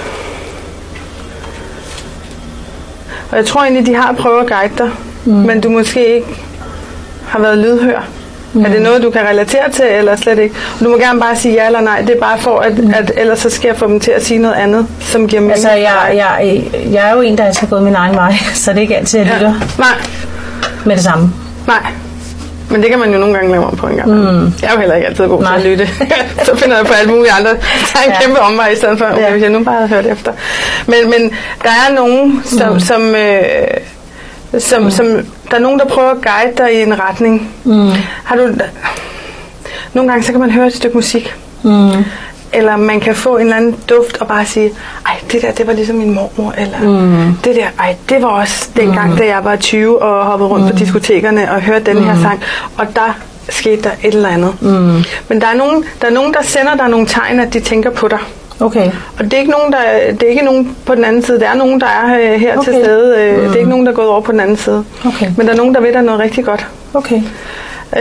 og 3.32 3.38
jeg 3.38 3.46
tror 3.46 3.62
egentlig, 3.62 3.86
de 3.86 3.96
har 3.96 4.14
prøvet 4.14 4.40
at 4.40 4.48
guide 4.48 4.74
dig, 4.78 4.92
mm. 5.26 5.34
men 5.34 5.62
du 5.62 5.70
måske 5.70 6.16
ikke 6.16 6.42
har 7.28 7.40
været 7.40 7.58
lydhør. 7.58 8.08
Mm. 8.54 8.66
Er 8.66 8.70
det 8.70 8.82
noget, 8.82 9.04
du 9.04 9.10
kan 9.10 9.22
relatere 9.22 9.72
til, 9.72 9.86
eller 9.86 10.16
slet 10.16 10.40
ikke? 10.40 10.56
Du 10.80 10.90
må 10.90 10.98
gerne 10.98 11.20
bare 11.20 11.36
sige 11.36 11.54
ja 11.54 11.66
eller 11.66 11.82
nej. 11.82 12.02
Det 12.02 12.10
er 12.10 12.20
bare 12.20 12.40
for, 12.40 12.60
at, 12.60 12.78
mm. 12.78 12.94
at 12.96 13.12
ellers 13.18 13.40
så 13.40 13.50
skal 13.50 13.68
jeg 13.68 13.78
få 13.78 13.88
dem 13.88 14.00
til 14.00 14.12
at 14.12 14.26
sige 14.26 14.38
noget 14.38 14.56
andet, 14.56 14.88
som 15.00 15.28
giver 15.28 15.42
mening. 15.42 15.54
Altså, 15.54 15.72
jeg, 15.72 16.14
jeg, 16.16 16.64
jeg 16.92 17.10
er 17.10 17.14
jo 17.14 17.22
en, 17.22 17.38
der 17.38 17.44
altid 17.44 17.60
har 17.60 17.68
gået 17.68 17.84
min 17.84 17.96
egen 17.96 18.16
vej, 18.16 18.34
så 18.54 18.72
det 18.72 18.78
er 18.78 18.82
ikke 18.82 18.98
altid, 18.98 19.20
jeg 19.20 19.28
lytter 19.28 19.48
ja. 19.48 19.54
Nej, 19.78 19.98
med 20.86 20.96
det 20.96 21.04
samme. 21.04 21.34
nej. 21.68 21.92
Men 22.70 22.82
det 22.82 22.90
kan 22.90 23.00
man 23.00 23.12
jo 23.14 23.18
nogle 23.20 23.34
gange 23.36 23.52
lave 23.52 23.66
om 23.66 23.76
på 23.78 23.88
en 23.88 23.96
gang. 23.96 24.10
Mm. 24.10 24.54
Jeg 24.62 24.68
er 24.70 24.74
jo 24.74 24.80
heller 24.80 24.96
ikke 24.96 25.08
altid 25.08 25.28
god 25.28 25.44
til 25.44 25.54
at 25.56 25.62
lytte. 25.66 25.88
så 26.46 26.56
finder 26.56 26.78
jeg 26.78 26.86
på 26.86 26.94
alle 26.94 27.12
mulige 27.12 27.32
andre. 27.32 27.50
Der 27.50 28.00
er 28.00 28.04
en 28.06 28.12
ja. 28.12 28.22
kæmpe 28.22 28.40
omvej 28.40 28.68
i 28.70 28.76
stedet 28.76 28.98
for, 28.98 29.06
okay, 29.06 29.22
Ja. 29.22 29.32
hvis 29.32 29.42
jeg 29.44 29.50
nu 29.50 29.64
bare 29.64 29.76
havde 29.76 29.90
hørt 29.90 30.06
efter. 30.06 30.32
Men, 30.86 31.10
men 31.10 31.32
der 31.64 31.70
er 31.70 31.94
nogen, 31.96 32.42
som, 32.46 32.74
mm. 32.74 32.80
som, 32.80 33.16
øh, 33.16 33.44
som, 34.60 34.84
mm. 34.84 34.92
som, 34.92 35.06
der 35.52 35.56
er 35.58 35.60
nogen, 35.60 35.80
der 35.80 35.86
prøver 35.86 36.12
at 36.12 36.18
guide 36.22 36.58
dig 36.58 36.74
i 36.74 36.82
en 36.82 37.00
retning. 37.00 37.52
Mm. 37.64 37.90
Har 38.24 38.36
du, 38.36 38.50
nogle 39.94 40.10
gange 40.10 40.24
så 40.26 40.32
kan 40.32 40.42
man 40.42 40.52
høre 40.52 40.68
et 40.68 40.74
stykke 40.76 40.98
musik, 40.98 41.36
Mm. 41.64 42.06
Eller 42.54 42.78
man 42.78 43.00
kan 43.00 43.16
få 43.16 43.38
en 43.38 43.42
eller 43.44 43.56
anden 43.58 43.76
duft 43.90 44.18
og 44.18 44.28
bare 44.28 44.46
sige, 44.46 44.72
ej, 45.06 45.16
det 45.32 45.42
der, 45.42 45.52
det 45.52 45.68
var 45.68 45.74
ligesom 45.74 45.96
min 45.96 46.14
mormor, 46.14 46.54
eller 46.58 46.80
Mm. 46.82 47.34
det 47.44 47.56
der, 47.56 47.68
ej, 47.80 47.96
det 48.10 48.22
var 48.22 48.28
også 48.28 48.70
dengang, 48.78 49.18
da 49.18 49.26
jeg 49.26 49.44
var 49.44 49.56
20 49.56 50.02
og 50.02 50.26
hoppede 50.26 50.50
rundt 50.50 50.66
mm. 50.66 50.72
på 50.72 50.78
diskotekerne 50.78 51.52
og 51.52 51.62
hørte 51.62 51.86
den 51.94 52.04
her 52.04 52.22
sang, 52.22 52.42
og 52.78 52.86
der 52.96 53.18
skete 53.50 53.82
der 53.82 53.90
et 54.04 54.14
eller 54.14 54.30
andet. 54.30 54.62
Mm. 54.62 55.04
Men 55.28 55.42
der 55.42 55.48
er, 55.48 55.56
nogen, 55.56 55.84
der 56.02 56.08
er 56.08 56.12
nogen, 56.12 56.34
der 56.34 56.44
sender 56.44 56.76
dig 56.76 56.90
nogle 56.90 57.06
tegn, 57.08 57.40
at 57.40 57.54
de 57.54 57.60
tænker 57.60 57.90
på 57.90 58.08
dig. 58.08 58.20
Okay. 58.62 58.92
Og 59.20 59.24
det 59.24 59.34
er 59.34 59.38
ikke 59.38 59.52
nogen, 59.52 59.72
der, 59.74 59.80
det 60.12 60.24
er 60.24 60.28
ikke 60.30 60.46
nogen 60.46 60.76
på 60.86 60.96
den 60.96 61.04
anden 61.06 61.24
side. 61.24 61.40
Der 61.40 61.48
er 61.50 61.56
nogen, 61.56 61.82
der 61.82 61.88
er 61.88 62.34
øh, 62.34 62.40
her 62.40 62.58
okay. 62.58 62.72
til 62.72 62.82
stede. 62.84 63.16
Øh, 63.20 63.44
Det 63.44 63.52
er 63.52 63.58
ikke 63.58 63.70
nogen, 63.70 63.86
der 63.86 63.92
er 63.92 63.96
gået 63.96 64.08
over 64.08 64.22
på 64.22 64.32
den 64.32 64.40
anden 64.40 64.58
side. 64.58 64.84
Okay. 65.06 65.26
Men 65.38 65.48
der 65.48 65.54
er 65.54 65.58
nogen, 65.58 65.74
der 65.76 65.82
ved 65.82 65.94
dig 65.94 66.02
noget 66.02 66.20
rigtig 66.22 66.46
godt. 66.46 66.68
Okay. 66.94 67.22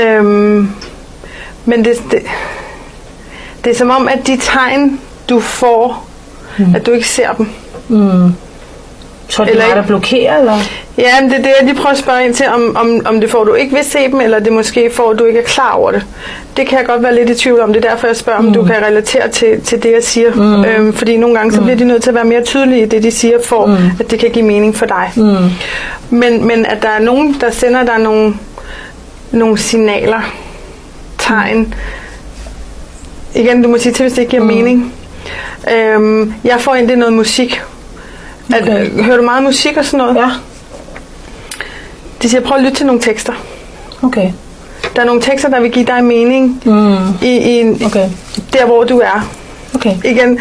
Øhm, 0.03 0.71
men 1.65 1.85
det, 1.85 1.93
det, 2.11 2.19
det 3.69 3.75
er 3.75 3.79
som 3.79 3.91
om, 3.91 4.09
at 4.09 4.27
de 4.27 4.37
tegn, 4.37 5.01
du 5.29 5.41
får, 5.41 6.09
mm. 6.59 6.75
at 6.75 6.87
du 6.87 6.91
ikke 6.91 7.09
ser 7.09 7.33
dem. 7.33 7.49
Mm. 7.89 8.33
Tror 9.29 9.45
du, 9.45 9.49
det 9.49 9.51
Eller 9.51 9.65
er 9.65 9.69
mig, 9.69 9.77
der 9.77 9.87
blokerer, 9.87 10.39
eller? 10.39 10.59
Ja, 10.99 11.21
men 11.21 11.31
det 11.31 11.39
er 11.39 11.43
det, 11.43 11.53
jeg 11.61 11.67
lige 11.67 11.75
prøver 11.75 11.91
at 11.91 11.99
spørge 11.99 12.25
ind 12.25 12.35
til, 12.35 12.47
om, 12.55 12.77
om, 12.77 13.01
om 13.05 13.21
det 13.21 13.31
får, 13.31 13.45
du 13.45 13.55
ikke 13.55 13.75
vil 13.75 13.85
se 13.85 13.99
dem, 13.99 14.21
eller 14.21 14.39
det 14.39 14.53
måske 14.53 14.91
får, 14.95 15.13
du 15.13 15.25
ikke 15.25 15.39
er 15.41 15.45
klar 15.45 15.73
over 15.73 15.91
det. 15.91 16.07
Det 16.57 16.67
kan 16.67 16.79
jeg 16.79 16.87
godt 16.87 17.03
være 17.03 17.15
lidt 17.15 17.31
i 17.31 17.35
tvivl 17.35 17.61
om. 17.61 17.73
Det 17.73 17.85
er 17.85 17.91
derfor, 17.91 18.07
jeg 18.07 18.17
spørger, 18.17 18.39
om 18.39 18.45
Mm. 18.45 18.53
du 18.53 18.65
kan 18.65 18.77
relatere 18.87 19.29
til, 19.29 19.61
til 19.61 19.83
det, 19.83 19.93
jeg 19.93 20.03
siger. 20.05 20.35
Mm. 20.35 20.65
Øhm, 20.65 20.93
fordi 20.93 21.17
nogle 21.17 21.37
gange, 21.37 21.53
så 21.53 21.61
bliver 21.61 21.77
de 21.77 21.85
nødt 21.85 22.03
til 22.03 22.11
at 22.11 22.15
være 22.15 22.25
mere 22.25 22.43
tydelige 22.45 22.83
i 22.83 22.87
det, 22.87 23.03
de 23.03 23.11
siger, 23.11 23.39
for 23.45 23.67
mm. 23.67 23.77
at 24.01 24.11
det 24.11 24.19
kan 24.19 24.31
give 24.31 24.45
mening 24.45 24.77
for 24.77 24.87
dig. 24.87 25.13
Mm. 25.17 25.37
Men, 26.11 26.47
men 26.47 26.67
at 26.67 26.83
der 26.83 26.89
er 26.89 27.01
nogen, 27.01 27.37
der 27.41 27.51
sender 27.51 27.85
dig 27.85 27.99
nogle, 27.99 28.35
nogle 29.31 29.59
signaler, 29.59 30.21
tegn. 31.19 31.75
Igen, 33.39 33.63
du 33.63 33.69
må 33.69 33.79
sige 33.79 33.93
til, 33.93 34.03
hvis 34.03 34.13
det 34.13 34.19
ikke 34.23 34.31
giver 34.31 34.43
mm. 34.43 34.49
mening. 34.49 34.95
Øhm, 35.75 36.35
jeg 36.45 36.61
får 36.61 36.75
ind 36.75 36.89
det 36.89 36.99
noget 36.99 37.15
musik. 37.15 37.61
At, 38.55 38.63
Okay. 38.63 38.91
okay. 38.93 39.03
Hører 39.05 39.17
du 39.17 39.23
meget 39.23 39.43
musik 39.43 39.77
og 39.77 39.85
sådan 39.85 39.99
noget? 39.99 40.17
Ja. 40.17 40.31
De 42.23 42.29
siger, 42.29 42.41
prøv 42.41 42.57
at 42.57 42.63
lytte 42.65 42.77
til 42.77 42.87
nogle 42.87 43.01
tekster. 43.01 43.33
Okay. 44.03 44.33
Der 44.97 45.03
er 45.03 45.07
nogle 45.07 45.21
tekster, 45.23 45.49
der 45.49 45.61
vil 45.61 45.71
give 45.71 45.85
dig 45.87 46.05
mening 46.05 46.63
Mm. 46.65 46.97
i, 47.23 47.27
i 47.37 47.61
en, 47.61 47.83
Okay. 47.87 48.09
der, 48.53 48.67
hvor 48.67 48.85
du 48.85 48.99
er. 48.99 49.29
Okay. 49.75 49.95
Igen, 50.05 50.39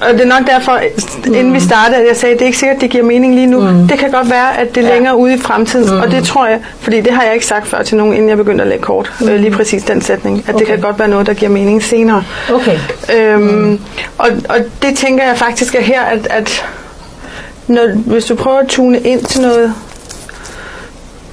og 0.00 0.12
det 0.12 0.20
er 0.20 0.26
nok 0.38 0.46
derfor, 0.46 0.80
inden 1.26 1.54
vi 1.54 1.60
startede, 1.60 1.96
at 2.00 2.06
jeg 2.08 2.16
sagde, 2.16 2.32
at 2.34 2.38
det 2.38 2.44
er 2.44 2.46
ikke 2.46 2.58
sikkert, 2.58 2.76
at 2.76 2.80
det 2.82 2.90
giver 2.90 3.04
mening 3.04 3.34
lige 3.34 3.46
nu. 3.46 3.60
Mm. 3.60 3.88
Det 3.88 3.98
kan 3.98 4.10
godt 4.10 4.30
være, 4.30 4.58
at 4.60 4.74
det 4.74 4.84
er 4.84 4.88
Ja. 4.88 4.94
længere 4.94 5.16
ude 5.16 5.34
i 5.34 5.38
fremtiden, 5.38 5.94
mm. 5.94 6.00
og 6.00 6.10
det 6.10 6.24
tror 6.24 6.46
jeg, 6.46 6.60
fordi 6.80 7.00
det 7.00 7.12
har 7.12 7.22
jeg 7.22 7.34
ikke 7.34 7.46
sagt 7.46 7.66
før 7.66 7.82
til 7.82 7.96
nogen, 7.96 8.12
inden 8.14 8.28
jeg 8.28 8.36
begyndte 8.36 8.62
at 8.62 8.68
lægge 8.68 8.82
kort, 8.84 9.12
mm. 9.20 9.28
øh, 9.28 9.40
lige 9.40 9.50
præcis 9.50 9.82
den 9.82 10.00
sætning, 10.02 10.38
at 10.48 10.54
okay. 10.54 10.58
det 10.58 10.66
kan 10.66 10.80
godt 10.80 10.98
være 10.98 11.08
noget, 11.08 11.26
der 11.26 11.34
giver 11.34 11.50
mening 11.50 11.82
senere. 11.82 12.24
Okay. 12.54 12.78
Øhm, 13.16 13.42
mm. 13.42 13.80
og, 14.18 14.28
og 14.48 14.56
det 14.82 14.96
tænker 14.96 15.24
jeg 15.24 15.36
faktisk 15.38 15.74
er 15.74 15.80
her, 15.82 16.00
at, 16.02 16.26
at 16.30 16.64
når, 17.66 17.88
hvis 17.96 18.24
du 18.24 18.34
prøver 18.34 18.58
at 18.58 18.66
tune 18.68 18.98
ind 18.98 19.24
til 19.24 19.40
noget, 19.40 19.74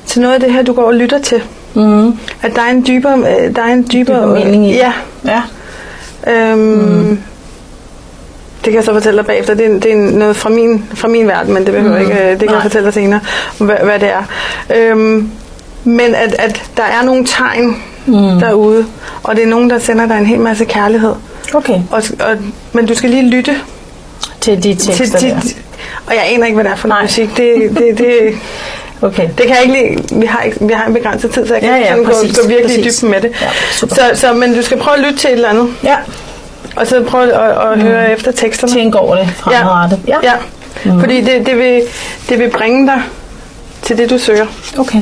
til 0.05 0.21
noget 0.21 0.33
af 0.33 0.39
det 0.39 0.53
her, 0.53 0.63
du 0.63 0.73
går 0.73 0.83
og 0.83 0.93
lytter 0.93 1.19
til, 1.19 1.41
Mm. 1.73 2.07
at 2.41 2.55
der 2.55 2.61
er 2.61 2.71
en 2.71 2.85
dybere, 2.87 3.17
øh, 3.17 3.55
der 3.55 3.61
er 3.61 3.73
en 3.73 3.87
dybere, 3.93 4.17
Dybere 4.21 4.45
mening 4.45 4.65
i 4.69 4.73
det. 4.73 4.75
Ja. 4.77 4.91
Ja. 5.25 5.41
Øhm, 6.27 6.59
mm. 6.59 7.19
Det 8.65 8.71
kan 8.71 8.75
jeg 8.75 8.83
så 8.83 8.93
fortælle 8.93 9.17
dig 9.17 9.25
bagefter. 9.25 9.53
Det 9.53 9.65
er, 9.65 9.79
det 9.79 9.91
er 9.91 9.95
noget 9.95 10.35
fra 10.35 10.49
min, 10.49 10.85
fra 10.93 11.07
min 11.07 11.27
verden, 11.27 11.53
men 11.53 11.65
det 11.65 11.73
behøver 11.73 11.95
Mm. 11.95 12.01
ikke. 12.01 12.13
øh, 12.13 12.29
Det 12.29 12.39
kan 12.39 12.47
Nej. 12.47 12.55
jeg 12.55 12.61
fortælle 12.63 12.85
dig 12.85 12.93
senere, 12.93 13.19
hvad, 13.57 13.75
hvad 13.83 13.99
det 13.99 14.09
er. 14.09 14.23
Øhm, 14.75 15.29
men 15.83 16.15
at, 16.15 16.35
at 16.39 16.61
der 16.77 16.83
er 16.83 17.05
nogle 17.05 17.25
tegn 17.25 17.75
Mm. 18.05 18.39
derude, 18.39 18.85
og 19.23 19.35
det 19.35 19.43
er 19.43 19.47
nogen, 19.47 19.69
der 19.69 19.79
sender 19.79 20.05
dig 20.07 20.17
en 20.17 20.25
hel 20.25 20.39
masse 20.39 20.65
kærlighed. 20.65 21.13
Okay. 21.53 21.79
Og, 21.91 22.03
og, 22.19 22.37
men 22.73 22.85
du 22.85 22.95
skal 22.95 23.09
lige 23.09 23.29
lytte 23.29 23.55
Til 24.41 24.63
de 24.63 24.75
tekster 24.75 25.19
til 25.19 25.29
der. 25.29 25.39
de, 25.39 25.47
Og 26.07 26.13
jeg 26.13 26.23
aner 26.33 26.45
ikke, 26.45 26.55
hvad 26.55 26.63
det 26.63 26.71
er 26.71 26.75
for 26.75 26.87
noget 26.87 27.03
musik. 27.03 27.37
Det, 27.37 27.55
det, 27.77 27.97
det, 27.97 28.35
Okay. 29.01 29.29
det 29.37 29.45
kan 29.47 29.55
jeg 29.55 29.61
ikke 29.63 29.73
lide. 29.73 30.19
Vi 30.19 30.25
har, 30.25 30.41
ikke, 30.41 30.57
vi 30.61 30.73
har 30.73 30.85
en 30.87 30.93
begrænset 30.93 31.31
tid, 31.31 31.47
så 31.47 31.53
jeg 31.53 31.61
kan 31.61 31.69
Ja, 31.71 31.75
ikke 31.75 31.87
ja, 31.89 31.93
sådan 31.95 32.05
præcis, 32.05 32.37
gå, 32.37 32.41
gå 32.43 32.47
virkelig 32.47 32.79
i 32.79 32.89
dybden 32.89 33.09
med 33.11 33.21
det. 33.21 33.31
Ja, 33.41 33.47
super. 33.71 33.95
så, 33.95 34.01
så, 34.13 34.33
men 34.33 34.55
du 34.55 34.61
skal 34.61 34.77
prøve 34.77 34.97
at 34.97 35.03
lytte 35.03 35.19
til 35.19 35.27
et 35.29 35.33
eller 35.33 35.49
andet. 35.49 35.67
Ja. 35.83 35.95
Og 36.75 36.87
så 36.87 37.03
prøve 37.07 37.33
at, 37.33 37.71
at 37.71 37.77
mm. 37.77 37.83
høre 37.83 38.11
efter 38.11 38.31
teksterne. 38.31 38.73
Tænk 38.73 38.95
over 38.95 39.15
det 39.15 39.29
fremadrettet. 39.29 39.99
Ja. 40.07 40.17
Ja, 40.23 40.33
mm. 40.85 40.99
fordi 40.99 41.21
det, 41.21 41.45
det, 41.45 41.57
vil, 41.57 41.81
det 42.29 42.39
vil 42.39 42.49
bringe 42.49 42.87
dig 42.87 43.01
til 43.81 43.97
det, 43.97 44.09
du 44.09 44.17
søger. 44.17 44.45
Okay. 44.77 45.01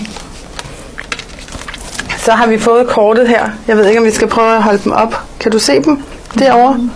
Så 2.18 2.32
har 2.32 2.48
vi 2.48 2.60
fået 2.60 2.88
kortet 2.88 3.28
her. 3.28 3.50
Jeg 3.68 3.78
ved 3.78 3.88
ikke, 3.88 4.00
om 4.00 4.06
vi 4.06 4.12
skal 4.12 4.28
prøve 4.28 4.56
at 4.56 4.64
holde 4.64 4.80
dem 4.84 4.92
op. 4.92 5.22
Kan 5.40 5.52
du 5.52 5.60
se 5.60 5.84
dem 5.84 6.04
derovre? 6.40 6.90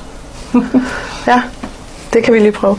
ja, 1.27 1.41
det 2.13 2.23
kan 2.23 2.33
vi 2.33 2.39
lige 2.39 2.51
prøve. 2.51 2.77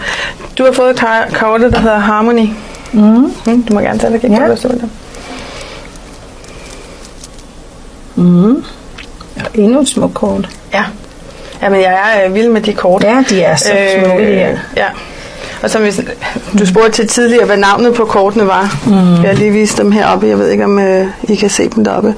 Du 0.58 0.64
har 0.64 0.72
fået 0.72 1.04
kortet, 1.32 1.72
der 1.72 1.80
hedder 1.80 1.98
Harmony. 1.98 2.48
Mm. 2.92 3.32
Mm, 3.46 3.62
du 3.62 3.74
må 3.74 3.80
gerne 3.80 3.98
tage 3.98 4.12
det. 4.12 4.20
Kan 4.20 4.30
Ja. 4.32 4.42
ja. 4.42 4.54
det. 4.54 4.90
Mm. 8.14 8.64
Ja, 9.36 9.42
endnu 9.54 9.80
et 9.80 9.88
smukt 9.88 10.14
kort. 10.14 10.48
Ja. 10.72 10.84
Jamen, 11.64 11.80
jeg 11.80 12.12
er 12.14 12.26
øh, 12.26 12.34
vild 12.34 12.48
med 12.48 12.60
de 12.60 12.74
kort. 12.74 13.04
Ja, 13.04 13.24
de 13.28 13.42
er 13.42 13.56
så 13.56 13.72
smukke, 14.04 14.26
de 14.26 14.34
her. 14.34 14.58
Ja. 14.76 14.86
Og 15.62 15.70
som 15.70 15.82
hvis, 15.82 16.00
du 16.58 16.66
spurgte 16.66 16.90
til 16.92 17.08
tidligere, 17.08 17.46
hvad 17.46 17.56
navnet 17.56 17.94
på 17.94 18.04
kortene 18.04 18.46
var. 18.46 18.76
Mm. 18.86 19.22
Jeg 19.22 19.30
har 19.30 19.32
lige 19.32 19.50
vist 19.50 19.78
dem 19.78 19.92
heroppe. 19.92 20.26
Jeg 20.26 20.38
ved 20.38 20.48
ikke, 20.48 20.64
om 20.64 20.78
øh, 20.78 21.06
I 21.22 21.34
kan 21.34 21.50
se 21.50 21.68
dem 21.68 21.84
deroppe. 21.84 22.14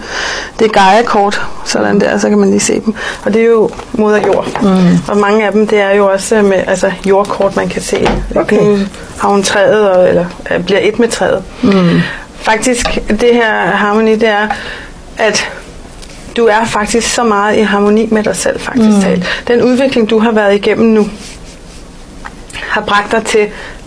Det 0.59 0.65
er 0.65 0.71
Gaia-kort, 0.71 1.47
sådan 1.65 2.01
der, 2.01 2.19
så 2.19 2.29
kan 2.29 2.39
man 2.39 2.51
lige 2.51 2.61
se 2.61 2.81
dem. 2.81 2.95
Og 3.25 3.35
det 3.35 3.43
er 3.43 3.47
jo 3.47 3.71
moder 3.93 4.21
jord. 4.27 4.63
Mm. 4.63 4.99
Og 5.09 5.17
mange 5.17 5.47
af 5.47 5.53
dem, 5.53 5.67
det 5.67 5.81
er 5.81 5.91
jo 5.91 6.07
også 6.07 6.43
med 6.43 6.59
altså, 6.67 6.93
jordkort, 7.07 7.57
man 7.57 7.69
kan 7.69 7.83
se. 7.83 8.09
Okay. 8.37 8.59
Nu 8.59 8.79
har 9.19 9.29
hun 9.29 9.43
træet, 9.43 9.91
og, 9.91 10.09
eller 10.09 10.25
øh, 10.51 10.65
bliver 10.65 10.81
et 10.83 10.99
med 10.99 11.09
træet. 11.09 11.43
Mm. 11.63 12.01
Faktisk, 12.41 12.87
det 13.09 13.35
her 13.35 13.67
harmoni, 13.67 14.15
det 14.15 14.29
er, 14.29 14.49
at 15.19 15.51
du 16.37 16.47
er 16.47 16.65
faktisk 16.65 17.15
så 17.15 17.25
meget 17.25 17.57
i 17.57 17.61
harmoni 17.61 18.09
med 18.11 18.23
dig 18.23 18.37
selv, 18.37 18.61
faktisk 18.61 18.97
mm. 18.97 19.03
talt. 19.03 19.43
Den 19.49 19.63
udvikling, 19.63 20.11
du 20.11 20.19
har 20.19 20.33
været 20.33 20.55
igennem 20.55 20.87
nu, 20.87 21.09
har 22.53 22.81
bragt 22.81 23.13
dig 23.13 23.25
til, 23.25 23.47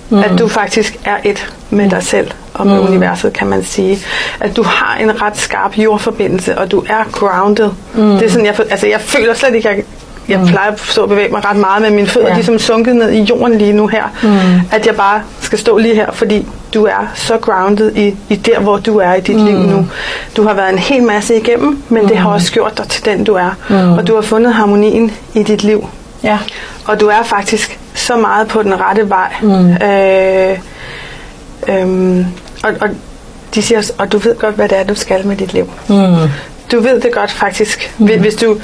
mm. 0.09 0.19
at 0.19 0.31
du 0.39 0.47
faktisk 0.47 0.99
er 1.05 1.17
et 1.23 1.53
med 1.69 1.89
dig 1.89 2.03
selv 2.03 2.31
og 2.53 2.67
med 2.67 2.81
mm. 2.81 2.87
universet, 2.87 3.33
kan 3.33 3.47
man 3.47 3.63
sige. 3.63 3.99
At 4.39 4.55
du 4.55 4.63
har 4.63 4.97
en 5.01 5.21
ret 5.21 5.37
skarp 5.37 5.77
jordforbindelse, 5.77 6.57
og 6.57 6.71
du 6.71 6.83
er 6.87 7.03
grounded. 7.11 7.69
Mm. 7.93 8.11
Det 8.11 8.23
er 8.23 8.29
sådan, 8.29 8.45
jeg, 8.45 8.59
altså, 8.59 8.87
jeg 8.87 9.01
føler 9.01 9.33
slet 9.33 9.55
ikke, 9.55 9.69
jeg 9.69 9.83
jeg 10.29 10.45
plejer 10.47 10.71
at 10.71 10.79
stå 10.79 11.01
og 11.01 11.09
bevæge 11.09 11.29
mig 11.29 11.45
ret 11.45 11.57
meget, 11.57 11.81
men 11.81 11.95
mine 11.95 12.07
fødder 12.07 12.27
ja. 12.27 12.35
de 12.35 12.39
er 12.39 12.43
som 12.43 12.59
sunket 12.59 12.95
ned 12.95 13.11
i 13.11 13.21
jorden 13.21 13.57
lige 13.57 13.73
nu 13.73 13.87
her. 13.87 14.03
Mm. 14.23 14.61
At 14.71 14.87
jeg 14.87 14.95
bare 14.95 15.21
skal 15.41 15.59
stå 15.59 15.77
lige 15.77 15.95
her, 15.95 16.11
fordi 16.11 16.47
du 16.73 16.85
er 16.85 17.11
så 17.15 17.38
grounded 17.38 17.95
i, 17.95 18.15
i 18.29 18.35
der, 18.35 18.59
hvor 18.59 18.77
du 18.77 18.97
er 18.97 19.13
i 19.13 19.21
dit 19.21 19.35
mm. 19.35 19.45
liv 19.45 19.57
nu. 19.57 19.88
Du 20.35 20.43
har 20.47 20.53
været 20.53 20.69
en 20.69 20.79
hel 20.79 21.03
masse 21.03 21.35
igennem, 21.35 21.83
men 21.89 22.01
mm. 22.01 22.07
det 22.07 22.17
har 22.17 22.29
også 22.29 22.51
gjort 22.51 22.77
dig 22.77 22.88
til 22.88 23.05
den, 23.05 23.23
du 23.23 23.33
er. 23.33 23.51
Mm. 23.69 23.93
Og 23.93 24.07
du 24.07 24.15
har 24.15 24.21
fundet 24.21 24.53
harmonien 24.53 25.11
i 25.33 25.43
dit 25.43 25.63
liv. 25.63 25.89
Ja. 26.23 26.39
Og 26.85 26.99
du 26.99 27.07
er 27.07 27.23
faktisk 27.23 27.79
så 27.93 28.17
meget 28.17 28.47
på 28.47 28.63
den 28.63 28.73
rette 28.79 29.09
vej. 29.09 29.33
Mm. 29.41 29.73
Øh, 29.73 30.59
øhm, 31.67 32.25
og, 32.63 32.71
og 32.81 32.89
de 33.55 33.61
siger 33.61 33.77
også, 33.77 33.93
og 33.97 34.11
du 34.11 34.17
ved 34.17 34.35
godt, 34.35 34.55
hvad 34.55 34.69
det 34.69 34.77
er, 34.77 34.83
du 34.83 34.95
skal 34.95 35.27
med 35.27 35.35
dit 35.35 35.53
liv. 35.53 35.71
Mm. 35.88 35.95
Du 36.71 36.79
ved 36.79 37.01
det 37.01 37.11
godt 37.13 37.31
faktisk. 37.31 37.93
Mm. 37.97 38.19
Hvis 38.19 38.35
du 38.35 38.57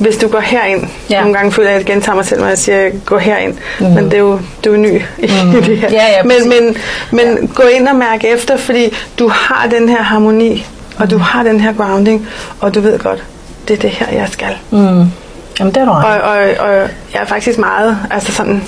hvis 0.00 0.16
du 0.16 0.28
går 0.28 0.40
herind, 0.40 0.84
ja. 1.10 1.20
nogle 1.20 1.34
gange 1.36 1.52
føler 1.52 1.68
jeg, 1.68 1.80
at 1.80 1.86
jeg 1.86 1.94
gentager 1.94 2.16
mig 2.16 2.26
selv, 2.26 2.40
når 2.40 2.48
jeg 2.48 2.58
siger, 2.58 2.90
gå 3.04 3.18
herind, 3.18 3.54
mm. 3.80 3.86
men 3.86 4.04
det 4.04 4.14
er 4.14 4.18
jo, 4.18 4.40
du 4.64 4.72
er 4.72 4.76
ny 4.76 5.02
mm. 5.18 5.24
i 5.58 5.60
det 5.60 5.78
her. 5.78 5.88
Ja, 5.90 6.06
ja, 6.16 6.22
men 6.22 6.48
men, 6.48 6.76
men 7.10 7.38
ja. 7.40 7.46
gå 7.54 7.62
ind 7.62 7.88
og 7.88 7.96
mærke 7.96 8.28
efter, 8.28 8.56
fordi 8.56 8.96
du 9.18 9.28
har 9.28 9.68
den 9.68 9.88
her 9.88 10.02
harmoni, 10.02 10.66
og 10.98 11.04
mm. 11.04 11.10
du 11.10 11.18
har 11.18 11.42
den 11.42 11.60
her 11.60 11.72
grounding, 11.72 12.28
og 12.60 12.74
du 12.74 12.80
ved 12.80 12.98
godt, 12.98 13.24
det 13.68 13.76
er 13.76 13.80
det 13.80 13.90
her, 13.90 14.06
jeg 14.12 14.28
skal. 14.30 14.56
Mm. 14.70 15.04
Jamen, 15.58 15.74
det 15.74 15.76
er 15.76 15.84
du 15.84 15.90
og, 15.90 15.98
og, 15.98 16.38
og 16.58 16.74
jeg 17.12 17.20
er 17.20 17.24
faktisk 17.24 17.58
meget 17.58 17.98
altså 18.10 18.32
sådan, 18.32 18.62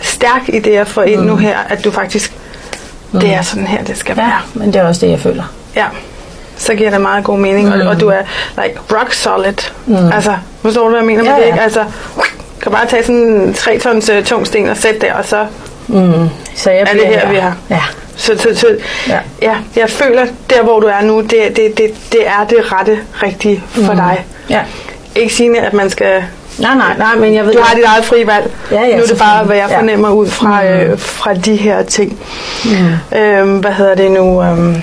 stærk 0.00 0.48
i 0.48 0.58
det, 0.58 0.72
jeg 0.72 0.86
får 0.86 1.02
ind 1.02 1.20
mm. 1.20 1.26
nu 1.26 1.36
her, 1.36 1.58
at 1.68 1.84
du 1.84 1.90
faktisk, 1.90 2.32
mm. 3.12 3.20
det 3.20 3.34
er 3.34 3.42
sådan 3.42 3.66
her, 3.66 3.84
det 3.84 3.96
skal 3.96 4.14
ja, 4.18 4.22
være. 4.22 4.40
men 4.54 4.72
det 4.72 4.80
er 4.80 4.84
også 4.84 5.06
det, 5.06 5.12
jeg 5.12 5.20
føler. 5.20 5.52
Ja 5.76 5.84
så 6.56 6.74
giver 6.74 6.90
det 6.90 7.00
meget 7.00 7.24
god 7.24 7.38
mening, 7.38 7.68
mm. 7.68 7.80
og, 7.80 7.86
og 7.86 8.00
du 8.00 8.08
er 8.08 8.20
like 8.62 8.80
rock 8.92 9.12
solid. 9.12 9.70
Mm. 9.86 10.12
Altså, 10.12 10.36
forstår 10.62 10.82
du, 10.82 10.88
hvad 10.88 10.98
jeg 10.98 11.06
mener 11.06 11.24
ja, 11.24 11.30
med 11.30 11.40
det? 11.40 11.46
Ikke? 11.46 11.60
Altså, 11.60 11.84
kan 12.62 12.72
bare 12.72 12.86
tage 12.86 13.02
sådan 13.02 13.16
en 13.16 13.54
3 13.54 13.78
tons 13.78 14.10
uh, 14.10 14.24
tung 14.24 14.46
sten 14.46 14.68
og 14.68 14.76
sætte 14.76 15.00
der, 15.00 15.14
og 15.14 15.24
så, 15.24 15.46
mm. 15.86 16.28
så 16.54 16.70
jeg 16.70 16.80
er 16.80 16.84
det 16.84 17.06
her, 17.06 17.18
her, 17.18 17.30
vi 17.30 17.36
har. 17.36 17.56
Ja. 17.70 17.82
Så, 18.16 18.38
så, 18.38 18.48
så 18.54 18.76
ja. 19.08 19.18
ja, 19.42 19.56
jeg 19.76 19.90
føler, 19.90 20.26
der 20.50 20.62
hvor 20.62 20.80
du 20.80 20.86
er 20.86 21.00
nu, 21.02 21.20
det, 21.20 21.56
det, 21.56 21.78
det, 21.78 21.94
det 22.12 22.26
er 22.26 22.46
det 22.50 22.72
rette 22.72 22.98
rigtige 23.22 23.62
for 23.68 23.92
mm. 23.92 23.98
dig. 23.98 24.24
Ja. 24.50 24.60
Ikke 25.14 25.34
sige, 25.34 25.60
at 25.60 25.72
man 25.72 25.90
skal 25.90 26.24
Nej, 26.58 26.74
nej, 26.74 26.96
nej, 26.98 27.14
men 27.14 27.34
jeg 27.34 27.46
ved... 27.46 27.52
Du 27.52 27.60
har 27.62 27.74
dit 27.74 27.84
eget 27.84 28.04
fri 28.04 28.26
valg. 28.26 28.50
Ja, 28.70 28.82
ja, 28.82 28.96
nu 28.96 29.02
er 29.02 29.06
det 29.06 29.18
bare, 29.18 29.44
hvad 29.44 29.56
jeg 29.56 29.70
fornemmer 29.70 30.08
ja. 30.08 30.14
ud 30.14 30.26
fra, 30.26 30.62
mm. 30.62 30.68
øh, 30.68 30.98
fra 30.98 31.34
de 31.34 31.56
her 31.56 31.82
ting. 31.82 32.18
Mm. 32.64 33.18
Øhm, 33.18 33.58
hvad 33.58 33.72
hedder 33.72 33.94
det 33.94 34.10
nu? 34.10 34.42
Øhm, 34.42 34.82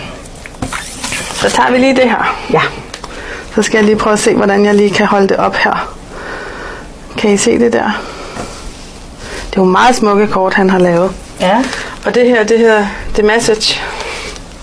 så 1.44 1.50
tager 1.50 1.72
vi 1.72 1.78
lige 1.78 1.96
det 1.96 2.04
her. 2.04 2.38
Ja. 2.54 2.62
Så 3.56 3.62
skal 3.62 3.78
jeg 3.78 3.86
lige 3.86 3.96
prøve 3.96 4.14
at 4.14 4.20
se, 4.20 4.36
hvordan 4.36 4.66
jeg 4.66 4.76
lige 4.76 4.90
kan 4.90 5.06
holde 5.06 5.28
det 5.28 5.38
op 5.38 5.56
her. 5.56 5.94
Kan 7.18 7.34
I 7.34 7.38
se 7.38 7.60
det 7.60 7.74
der? 7.74 8.02
Det 9.50 9.58
er 9.58 9.62
jo 9.62 9.64
meget 9.64 9.96
smukke 9.96 10.28
kort, 10.28 10.54
han 10.54 10.70
har 10.70 10.80
lavet. 10.80 11.12
Ja. 11.40 11.64
Og 12.06 12.16
det 12.16 12.28
her, 12.28 12.44
det 12.44 12.60
her, 12.60 12.86
The 13.14 13.24
Message. 13.24 13.80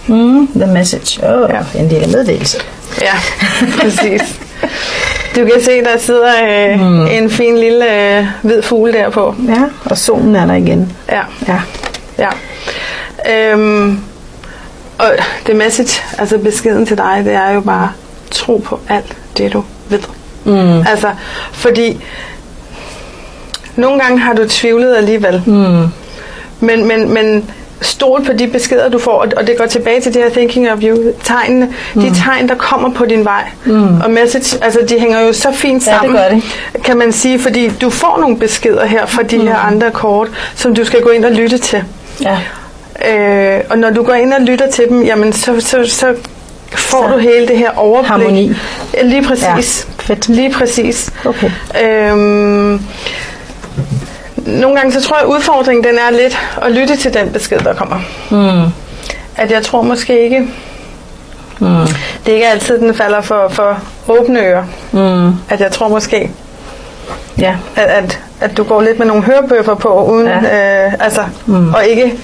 Mm, 0.06 0.48
the 0.56 0.66
Message. 0.66 1.26
Åh, 1.28 1.42
oh, 1.42 1.50
ja. 1.50 1.80
en 1.80 1.88
lille 1.88 2.06
meddelelse. 2.06 2.58
Ja, 3.00 3.12
præcis. 3.80 4.40
Du 5.36 5.44
kan 5.44 5.62
se, 5.64 5.82
der 5.82 5.98
sidder 5.98 6.32
øh, 6.44 6.80
mm. 6.80 7.06
en 7.06 7.30
fin 7.30 7.58
lille 7.58 8.18
øh, 8.18 8.26
hvid 8.42 8.62
fugl 8.62 8.92
der 8.92 9.10
på. 9.10 9.34
Ja, 9.48 9.62
og 9.84 9.98
solen 9.98 10.36
er 10.36 10.46
der 10.46 10.54
igen. 10.54 10.92
Ja. 11.08 11.20
Ja. 11.48 11.60
ja. 12.18 12.30
Øhm, 13.52 14.00
og 15.00 15.12
det 15.46 15.56
message, 15.56 16.02
altså 16.18 16.38
beskeden 16.38 16.86
til 16.86 16.96
dig, 16.96 17.22
det 17.24 17.32
er 17.32 17.50
jo 17.50 17.60
bare, 17.60 17.92
tro 18.30 18.56
på 18.56 18.80
alt 18.88 19.16
det, 19.38 19.52
du 19.52 19.64
ved. 19.88 20.00
Mm. 20.44 20.86
Altså, 20.86 21.10
fordi 21.52 22.04
nogle 23.76 24.00
gange 24.00 24.18
har 24.18 24.32
du 24.34 24.48
tvivlet 24.48 24.96
alligevel. 24.96 25.42
Mm. 25.46 25.86
Men, 26.60 26.88
men, 26.88 27.14
men 27.14 27.50
stol 27.80 28.24
på 28.24 28.32
de 28.32 28.46
beskeder, 28.46 28.88
du 28.88 28.98
får, 28.98 29.26
og 29.36 29.46
det 29.46 29.58
går 29.58 29.66
tilbage 29.66 30.00
til 30.00 30.14
det 30.14 30.22
her 30.22 30.30
thinking 30.30 30.70
of 30.70 30.78
you, 30.82 31.12
tegnene, 31.24 31.74
mm. 31.94 32.02
de 32.02 32.14
tegn, 32.14 32.48
der 32.48 32.54
kommer 32.54 32.90
på 32.90 33.04
din 33.04 33.24
vej. 33.24 33.44
Mm. 33.64 34.00
Og 34.00 34.10
message, 34.10 34.64
altså 34.64 34.80
de 34.88 34.98
hænger 34.98 35.20
jo 35.20 35.32
så 35.32 35.52
fint 35.52 35.82
sammen, 35.82 36.16
ja, 36.16 36.24
det 36.24 36.30
gør 36.30 36.36
det. 36.72 36.82
kan 36.84 36.96
man 36.96 37.12
sige, 37.12 37.38
fordi 37.38 37.68
du 37.68 37.90
får 37.90 38.18
nogle 38.20 38.36
beskeder 38.36 38.84
her 38.86 39.06
fra 39.06 39.22
de 39.22 39.38
mm. 39.38 39.46
her 39.46 39.56
andre 39.56 39.90
kort, 39.90 40.28
som 40.54 40.74
du 40.74 40.84
skal 40.84 41.02
gå 41.02 41.08
ind 41.08 41.24
og 41.24 41.32
lytte 41.32 41.58
til. 41.58 41.84
Ja. 42.22 42.38
Øh, 43.08 43.60
og 43.70 43.78
når 43.78 43.90
du 43.90 44.02
går 44.02 44.14
ind 44.14 44.32
og 44.32 44.40
lytter 44.40 44.70
til 44.70 44.88
dem, 44.88 45.02
jamen 45.02 45.32
så, 45.32 45.60
så, 45.60 45.84
så 45.86 46.14
får 46.74 47.08
så. 47.08 47.14
du 47.14 47.18
hele 47.18 47.48
det 47.48 47.58
her 47.58 47.70
overblik. 47.76 48.08
Harmoni. 48.08 48.52
Ja, 48.94 49.02
lige 49.02 49.22
præcis. 49.22 49.86
Ja, 49.98 50.02
fedt. 50.02 50.28
Lige 50.28 50.52
præcis. 50.52 51.12
Okay. 51.24 51.50
Øhm, 51.84 52.82
nogle 54.46 54.76
gange 54.76 54.92
så 54.92 55.00
tror 55.00 55.16
jeg, 55.16 55.24
at 55.24 55.28
udfordringen 55.28 55.84
den 55.84 55.98
er 55.98 56.10
lidt 56.10 56.38
at 56.62 56.72
lytte 56.72 56.96
til 56.96 57.14
den 57.14 57.30
besked, 57.30 57.58
der 57.58 57.74
kommer. 57.74 57.96
Mm. 58.30 58.72
At 59.36 59.50
jeg 59.50 59.62
tror 59.62 59.82
måske 59.82 60.24
ikke, 60.24 60.40
mm. 61.58 61.86
det 62.26 62.32
er 62.32 62.34
ikke 62.34 62.48
altid, 62.48 62.78
den 62.78 62.94
falder 62.94 63.20
for, 63.20 63.48
for 63.48 63.78
åbne 64.08 64.40
ører. 64.40 64.64
Mm. 64.92 65.34
At 65.48 65.60
jeg 65.60 65.72
tror 65.72 65.88
måske, 65.88 66.30
ja. 67.38 67.56
at, 67.76 67.84
at, 67.84 68.20
at 68.40 68.56
du 68.56 68.62
går 68.64 68.82
lidt 68.82 68.98
med 68.98 69.06
nogle 69.06 69.22
hørebøffer 69.22 69.74
på, 69.74 70.04
uden, 70.04 70.26
ja. 70.26 70.86
øh, 70.86 70.92
altså, 71.00 71.22
mm. 71.46 71.74
og 71.74 71.86
ikke 71.86 72.18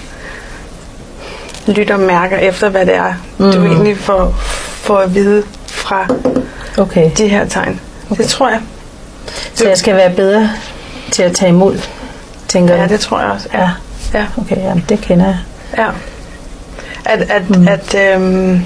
lytter 1.68 1.94
og 1.94 2.00
mærker 2.00 2.36
efter, 2.36 2.68
hvad 2.68 2.86
det 2.86 2.94
er, 2.94 3.14
mm. 3.38 3.52
du 3.52 3.64
egentlig 3.66 3.98
får, 3.98 4.34
får 4.80 4.98
at 4.98 5.14
vide 5.14 5.42
fra 5.66 6.06
okay. 6.78 7.10
de 7.18 7.28
her 7.28 7.44
tegn. 7.44 7.80
Okay. 8.10 8.22
Det 8.22 8.30
tror 8.30 8.48
jeg. 8.48 8.60
Så 9.54 9.68
jeg 9.68 9.78
skal 9.78 9.94
være 9.96 10.10
bedre 10.10 10.50
til 11.10 11.22
at 11.22 11.32
tage 11.32 11.48
imod, 11.48 11.78
tænker 12.48 12.74
Ja, 12.74 12.80
jeg? 12.80 12.88
det 12.88 13.00
tror 13.00 13.20
jeg 13.20 13.30
også. 13.30 13.48
Ja. 13.54 13.70
ja. 14.14 14.26
Okay, 14.38 14.56
jamen, 14.56 14.84
det 14.88 15.00
kender 15.00 15.26
jeg. 15.26 15.38
Ja. 15.78 15.86
At, 17.04 17.30
at, 17.30 17.50
Mm. 17.50 17.68
at 17.68 17.94
øhm, 18.14 18.60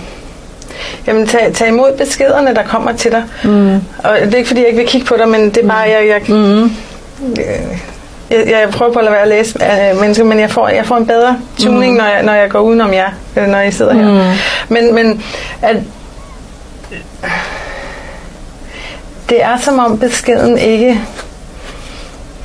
jamen, 1.07 1.27
tag, 1.27 1.51
tag 1.55 1.69
imod 1.69 1.97
beskederne, 1.99 2.55
der 2.55 2.63
kommer 2.63 2.93
til 2.93 3.11
dig. 3.13 3.25
Mm. 3.45 3.75
Og 3.99 4.17
det 4.23 4.35
er 4.35 4.39
ikke, 4.39 4.49
fordi 4.49 4.61
jeg 4.61 4.69
ikke 4.69 4.79
vil 4.81 4.89
kigge 4.89 5.07
på 5.07 5.15
dig, 5.19 5.29
men 5.29 5.45
det 5.51 5.57
er 5.65 5.69
bare, 5.69 5.79
jeg, 5.79 6.07
jeg, 6.09 6.23
Mm. 6.37 6.65
øh, 6.65 7.79
jeg, 8.31 8.45
jeg 8.47 8.69
prøver 8.73 8.93
på 8.93 8.99
at 8.99 9.05
lade 9.05 9.13
være 9.13 9.23
at 9.23 9.29
læse 9.29 9.59
øh, 9.93 10.01
mennesker, 10.01 10.25
men 10.25 10.41
jeg 10.41 10.51
får, 10.51 10.69
jeg 10.69 10.87
får 10.87 10.97
en 10.97 11.07
bedre 11.07 11.37
tuning, 11.59 11.93
mm. 11.93 11.99
når, 11.99 12.05
jeg, 12.05 12.23
når 12.23 12.33
jeg 12.33 12.51
går 12.51 12.61
udenom 12.61 12.93
jer, 12.93 13.09
øh, 13.37 13.47
når 13.47 13.61
I 13.61 13.71
sidder 13.71 13.95
her. 13.95 14.09
Mm. 14.33 14.37
Men, 14.69 14.95
men 14.95 15.23
at, 15.63 15.77
det 19.29 19.43
er 19.45 19.57
som 19.59 19.79
om 19.79 19.99
beskeden 19.99 20.59
ikke, 20.59 21.01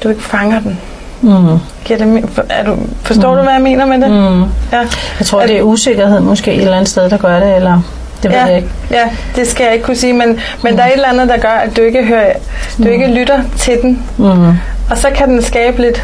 du 0.04 0.10
ikke 0.10 0.24
fanger 0.24 0.60
den. 0.60 0.80
Mm. 1.22 1.60
Giver 1.86 2.00
det, 2.00 2.30
er 2.50 2.64
du, 2.66 2.78
forstår 3.04 3.32
mm. 3.32 3.38
du, 3.38 3.44
hvad 3.44 3.54
jeg 3.54 3.62
mener 3.62 3.86
med 3.86 4.02
det? 4.02 4.12
Mm. 4.12 4.42
Ja. 4.72 4.80
Jeg 5.20 5.26
tror, 5.26 5.42
At- 5.42 5.50
det 5.50 5.58
er 5.58 5.62
usikkerhed 5.62 6.20
måske 6.20 6.54
et 6.54 6.62
eller 6.62 6.76
andet 6.76 6.90
sted, 6.90 7.10
der 7.10 7.18
gør 7.18 7.40
det, 7.40 7.56
eller 7.56 7.82
det 8.24 8.32
ved 8.32 8.38
ja, 8.38 8.46
jeg 8.46 8.56
ikke. 8.56 8.70
ja, 8.92 9.10
det 9.36 9.48
skal 9.48 9.64
jeg 9.64 9.74
ikke 9.74 9.86
kunne 9.86 9.96
sige, 9.98 10.14
men, 10.14 10.28
men 10.64 10.72
Mm. 10.74 10.78
der 10.78 10.84
er 10.84 10.88
et 10.88 10.94
eller 10.94 11.08
andet, 11.08 11.30
der 11.30 11.38
gør, 11.38 11.50
at 11.50 11.78
du 11.78 11.82
ikke, 11.82 12.04
hører, 12.06 12.34
du 12.78 12.88
ikke 12.88 13.08
lytter 13.08 13.40
til 13.58 13.78
den. 13.82 14.04
Mm. 14.18 14.54
Og 14.90 14.98
så 14.98 15.10
kan 15.16 15.30
den 15.30 15.42
skabe 15.42 15.82
lidt 15.82 16.04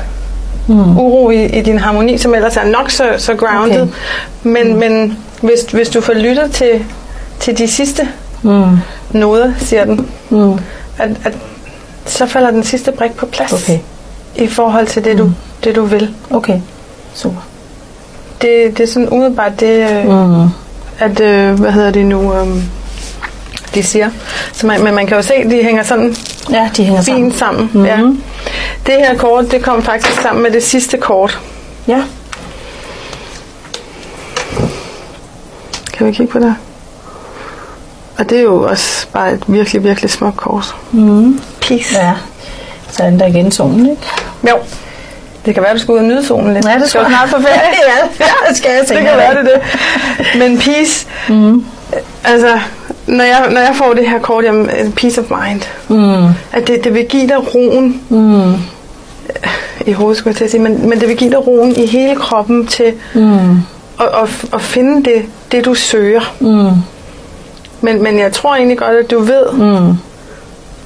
Mm. 0.67 0.97
uro 0.97 1.29
i, 1.29 1.45
i 1.45 1.61
din 1.61 1.79
harmoni, 1.79 2.17
som 2.17 2.35
ellers 2.35 2.57
er 2.57 2.63
nok 2.65 2.91
så, 2.91 3.09
så 3.17 3.35
grounded. 3.35 3.81
Okay. 3.81 3.91
Men, 4.43 4.79
men 4.79 5.17
hvis, 5.41 5.59
hvis 5.71 5.89
du 5.89 6.01
får 6.01 6.13
lyttet 6.13 6.51
til, 6.51 6.85
til 7.39 7.57
de 7.57 7.67
sidste 7.67 8.07
Mm. 8.43 8.63
noder, 9.11 9.53
siger 9.57 9.85
den, 9.85 10.07
Mm. 10.29 10.53
at, 10.97 11.09
at 11.23 11.33
så 12.05 12.25
falder 12.25 12.51
den 12.51 12.63
sidste 12.63 12.91
brik 12.91 13.11
på 13.13 13.25
plads 13.25 13.53
Okay, 13.53 13.79
i 14.35 14.47
forhold 14.47 14.87
til 14.87 15.05
det, 15.05 15.17
du, 15.17 15.23
Mm. 15.23 15.35
det, 15.63 15.75
du 15.75 15.83
vil. 15.85 16.09
okay. 16.29 16.59
Super. 17.13 17.41
Det, 18.41 18.77
det 18.77 18.83
er 18.83 18.87
sådan 18.87 19.09
umiddelbart 19.09 19.59
det, 19.59 19.89
øh, 19.91 20.29
Mm. 20.29 20.47
at, 20.99 21.19
øh, 21.19 21.59
hvad 21.59 21.71
hedder 21.71 21.91
det 21.91 22.05
nu, 22.05 22.33
øh, 22.33 22.47
de 23.75 23.83
siger. 23.83 24.09
Så 24.53 24.67
man, 24.67 24.83
men 24.83 24.95
man 24.95 25.07
kan 25.07 25.17
jo 25.17 25.23
se, 25.23 25.33
at 25.33 25.51
de 25.51 25.63
hænger 25.63 25.83
sådan 25.83 26.15
Ja, 26.51 26.69
de 26.77 26.83
hænger 26.83 27.01
fint 27.01 27.37
sammen. 27.37 27.69
Mhm. 27.73 27.85
Ja. 27.85 27.97
Det 28.85 28.93
her 28.93 29.17
kort, 29.17 29.51
det 29.51 29.63
kom 29.63 29.83
faktisk 29.83 30.21
sammen 30.21 30.43
med 30.43 30.51
det 30.51 30.63
sidste 30.63 30.97
kort. 30.97 31.39
Ja. 31.87 32.01
Kan 35.93 36.07
vi 36.07 36.11
kigge 36.11 36.31
på 36.31 36.39
det? 36.39 36.55
Og 38.17 38.29
det 38.29 38.37
er 38.37 38.41
jo 38.41 38.63
også 38.69 39.07
bare 39.13 39.33
et 39.33 39.43
virkelig, 39.47 39.83
virkelig 39.83 40.09
smukt 40.11 40.37
kort. 40.37 40.75
Mm. 40.91 41.41
Peace. 41.61 41.95
Ja. 41.97 42.13
Så 42.91 43.03
er 43.03 43.09
den 43.09 43.19
der 43.19 43.25
igen 43.25 43.51
solen, 43.51 43.89
ikke? 43.89 44.01
Jo. 44.49 44.57
Det 45.45 45.53
kan 45.53 45.63
være, 45.63 45.73
du 45.73 45.79
skal 45.79 45.91
ud 45.91 45.97
og 45.97 46.03
nyde 46.03 46.25
solen 46.25 46.53
lidt. 46.53 46.65
Ja, 46.65 46.73
det 46.79 46.89
skal 46.89 47.01
du 47.03 47.09
snart 47.09 47.29
på 47.29 47.41
ferie. 47.41 47.61
ja, 48.19 48.25
det 48.49 48.57
skal 48.57 48.71
jeg 48.71 48.79
det 48.79 48.87
tænke. 48.87 49.03
kan 49.03 49.17
være, 49.17 49.35
det 49.43 49.45
det. 49.45 50.39
Men 50.39 50.57
peace, 50.59 51.07
Mm. 51.29 51.65
altså, 52.23 52.59
når 53.07 53.23
jeg, 53.23 53.47
når 53.51 53.59
jeg 53.61 53.75
får 53.75 53.93
det 53.93 54.09
her 54.09 54.19
kort, 54.19 54.43
jamen, 54.43 54.91
peace 54.91 55.21
of 55.21 55.29
mind, 55.29 55.61
Mm. 55.87 56.25
at 56.51 56.67
det, 56.67 56.83
det 56.83 56.93
vil 56.93 57.05
give 57.05 57.27
dig 57.27 57.55
roen 57.55 58.01
Mm. 58.09 58.53
i 59.85 59.91
hovedet, 59.91 60.17
skulle 60.17 60.31
jeg 60.31 60.37
til 60.37 60.43
at 60.45 60.51
sige, 60.51 60.61
men, 60.61 60.89
men 60.89 60.99
det 60.99 61.07
vil 61.07 61.17
give 61.17 61.29
dig 61.31 61.47
roen 61.47 61.75
i 61.75 61.85
hele 61.85 62.15
kroppen 62.15 62.67
til 62.67 62.93
Mm. 63.13 63.51
at, 63.99 64.07
at, 64.23 64.29
at 64.53 64.61
finde 64.61 65.03
det, 65.11 65.25
det, 65.51 65.65
du 65.65 65.73
søger. 65.73 66.33
Mm. 66.39 66.69
Men, 67.81 68.03
men 68.03 68.19
jeg 68.19 68.31
tror 68.33 68.55
egentlig 68.55 68.77
godt, 68.77 68.95
at 68.97 69.11
du 69.11 69.19
ved, 69.19 69.51
Mm. 69.53 69.93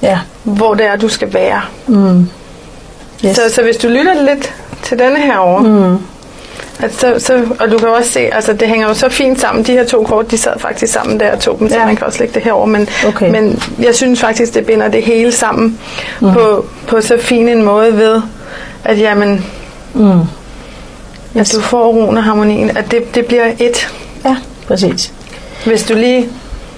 Ja. 0.02 0.18
hvor 0.42 0.74
det 0.74 0.86
er, 0.86 0.96
du 0.96 1.08
skal 1.08 1.34
være. 1.34 1.60
Mm. 1.86 2.28
Yes. 3.26 3.36
Så, 3.36 3.42
så 3.54 3.62
hvis 3.62 3.76
du 3.76 3.88
lytter 3.88 4.22
lidt 4.22 4.54
til 4.82 4.98
denne 4.98 5.20
her 5.20 5.36
over, 5.38 5.60
Mm. 5.60 5.98
At 6.80 6.94
så, 6.94 7.14
så, 7.18 7.42
og 7.60 7.70
du 7.70 7.78
kan 7.78 7.88
også 7.88 8.10
se, 8.10 8.20
altså 8.34 8.52
det 8.52 8.68
hænger 8.68 8.88
jo 8.88 8.94
så 8.94 9.08
fint 9.08 9.40
sammen, 9.40 9.64
de 9.64 9.72
her 9.72 9.84
to 9.84 10.02
kort, 10.02 10.30
de 10.30 10.38
sad 10.38 10.52
faktisk 10.58 10.92
sammen 10.92 11.20
der, 11.20 11.32
og 11.32 11.40
tog 11.40 11.58
dem, 11.58 11.68
så 11.68 11.74
Ja. 11.76 11.86
man 11.86 11.96
kan 11.96 12.06
også 12.06 12.18
lægge 12.18 12.34
det 12.34 12.42
herover, 12.42 12.66
men, 12.66 12.88
Okay. 13.08 13.30
men 13.30 13.62
jeg 13.78 13.94
synes 13.94 14.20
faktisk, 14.20 14.54
det 14.54 14.66
binder 14.66 14.88
det 14.88 15.02
hele 15.02 15.32
sammen 15.32 15.78
mm. 16.20 16.32
på, 16.32 16.66
på 16.86 17.00
så 17.00 17.16
fin 17.20 17.48
en 17.48 17.62
måde 17.62 17.96
ved, 17.96 18.20
at 18.84 18.98
jamen, 19.00 19.46
Mm. 19.94 20.20
at 21.34 21.52
du 21.56 21.60
får 21.60 21.86
roen 21.86 22.16
og 22.16 22.24
harmonien, 22.24 22.76
at 22.76 22.90
det, 22.90 23.14
det 23.14 23.26
bliver 23.26 23.46
et. 23.58 23.88
Ja, 24.24 24.36
præcis. 24.66 25.12
Hvis 25.66 25.82
du 25.82 25.94
lige, 25.94 26.28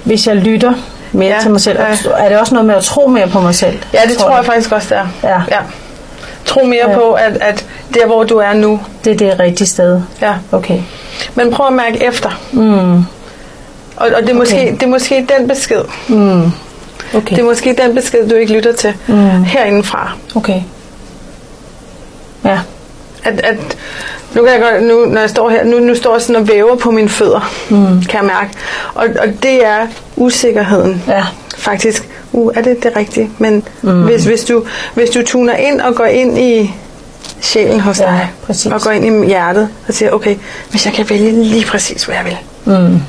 Hvis 0.05 0.27
jeg 0.27 0.37
lytter 0.37 0.73
mere 1.13 1.35
Ja, 1.35 1.41
til 1.43 1.51
mig 1.51 1.61
selv, 1.61 1.79
ja. 1.81 2.11
er 2.25 2.29
det 2.29 2.39
også 2.39 2.55
noget 2.55 2.67
med 2.67 2.75
at 2.75 2.83
tro 2.85 3.07
mere 3.07 3.29
på 3.29 3.41
mig 3.41 3.55
selv? 3.55 3.79
ja 3.95 3.99
det 4.09 4.17
tror 4.19 4.37
jeg 4.37 4.45
faktisk 4.45 4.73
også, 4.73 4.89
det 4.95 4.99
er. 4.99 5.29
Ja. 5.31 5.43
ja. 5.57 5.61
Tro 6.49 6.65
mere 6.65 6.91
Ja. 6.91 6.95
på, 6.95 7.13
at, 7.13 7.37
at 7.41 7.67
der 7.95 8.07
hvor 8.07 8.25
du 8.25 8.37
er 8.39 8.53
nu, 8.53 8.81
Det 9.05 9.13
er 9.13 9.17
det 9.31 9.41
rigtige 9.41 9.69
sted. 9.69 10.01
ja. 10.23 10.35
Okay. 10.53 10.81
Men 11.35 11.51
prøv 11.53 11.67
at 11.67 11.73
mærke 11.73 12.05
efter. 12.05 12.41
Mm. 12.53 12.97
Og, 13.97 14.09
og 14.17 14.23
det, 14.23 14.31
er 14.31 14.35
måske, 14.35 14.55
Okay. 14.57 14.73
det 14.73 14.83
er 14.83 14.87
måske 14.87 15.27
den 15.39 15.49
besked. 15.49 15.83
Mm. 16.09 16.43
Okay. 17.15 17.37
Det 17.37 17.39
er 17.39 17.45
måske 17.45 17.77
den 17.83 17.95
besked, 17.95 18.29
du 18.29 18.35
ikke 18.35 18.53
lytter 18.53 18.73
til 18.73 18.95
Mm. 19.07 19.45
herindefra. 19.45 20.13
Okay. 20.35 20.61
Ja. 22.45 22.59
At, 23.25 23.41
at, 23.45 23.57
nu 24.35 24.43
kan 24.43 24.53
jeg 24.53 24.61
godt, 24.61 24.83
nu, 24.83 25.05
når 25.07 25.21
jeg 25.21 25.31
står 25.31 25.51
her, 25.51 25.65
nu, 25.65 25.79
nu 25.79 25.95
står 25.95 26.13
jeg 26.15 26.23
sådan 26.23 26.37
og 26.43 26.49
væver 26.49 26.77
på 26.77 26.91
mine 26.91 27.09
fødder, 27.09 27.53
Mm. 27.71 28.01
kan 28.03 28.15
jeg 28.21 28.25
mærke. 28.25 28.51
Og, 28.95 29.07
og 29.21 29.43
det 29.43 29.67
er 29.67 29.87
usikkerheden. 30.17 31.03
Ja. 31.09 31.25
Faktisk, 31.57 32.09
uh, 32.33 32.53
er 32.57 32.63
det 32.63 32.83
det 32.83 32.93
rigtige? 32.97 33.31
Men 33.39 33.63
Mm. 33.83 34.03
hvis, 34.03 34.25
hvis, 34.25 34.41
du, 34.45 34.65
hvis 34.95 35.11
du 35.11 35.23
tuner 35.27 35.57
ind 35.57 35.81
og 35.81 35.95
går 35.95 36.05
ind 36.05 36.39
i 36.39 36.75
sjælen 37.41 37.81
hos 37.81 38.01
Ja, 38.01 38.05
dig, 38.05 38.31
præcis. 38.47 38.73
og 38.73 38.81
går 38.81 38.91
ind 38.91 39.25
i 39.25 39.27
hjertet 39.27 39.69
og 39.89 39.95
siger, 39.95 40.11
okay, 40.11 40.37
hvis 40.71 40.87
jeg 40.87 40.95
kan 40.95 41.11
vælge 41.11 41.33
lige 41.45 41.65
præcis, 41.67 42.05
hvad 42.05 42.15
jeg 42.17 42.25
vil, 42.25 42.37
Mm. 42.65 43.01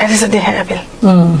er 0.00 0.06
det 0.06 0.18
så 0.18 0.26
det 0.26 0.40
her, 0.40 0.52
jeg 0.52 0.64
vil? 0.68 0.80
Mm. 1.00 1.38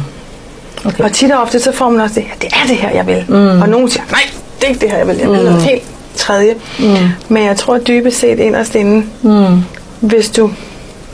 Okay. 0.84 1.04
Og 1.04 1.12
tit 1.12 1.30
og 1.32 1.42
ofte, 1.42 1.60
så 1.60 1.72
får 1.72 1.90
man 1.90 2.00
også 2.00 2.14
det, 2.14 2.22
ja, 2.22 2.30
det 2.40 2.48
er 2.52 2.66
det 2.68 2.76
her, 2.76 2.90
jeg 2.90 3.06
vil. 3.06 3.24
Mm. 3.28 3.62
Og 3.62 3.68
nogen 3.68 3.90
siger, 3.90 4.02
nej, 4.10 4.20
det 4.58 4.64
er 4.64 4.68
ikke 4.68 4.80
det 4.80 4.90
her, 4.90 4.98
jeg 4.98 5.06
vil. 5.06 5.16
Jeg 5.16 5.30
vil 5.30 5.38
Mm. 5.38 5.44
noget 5.44 5.62
helt 5.62 5.82
tredje. 6.16 6.54
Mm. 6.78 6.84
Men 7.28 7.44
jeg 7.44 7.56
tror 7.56 7.78
dybest 7.78 8.18
set 8.18 8.38
inderst 8.38 8.74
inde, 8.74 9.06
Mm. 9.22 9.62
hvis 10.00 10.28
du 10.30 10.50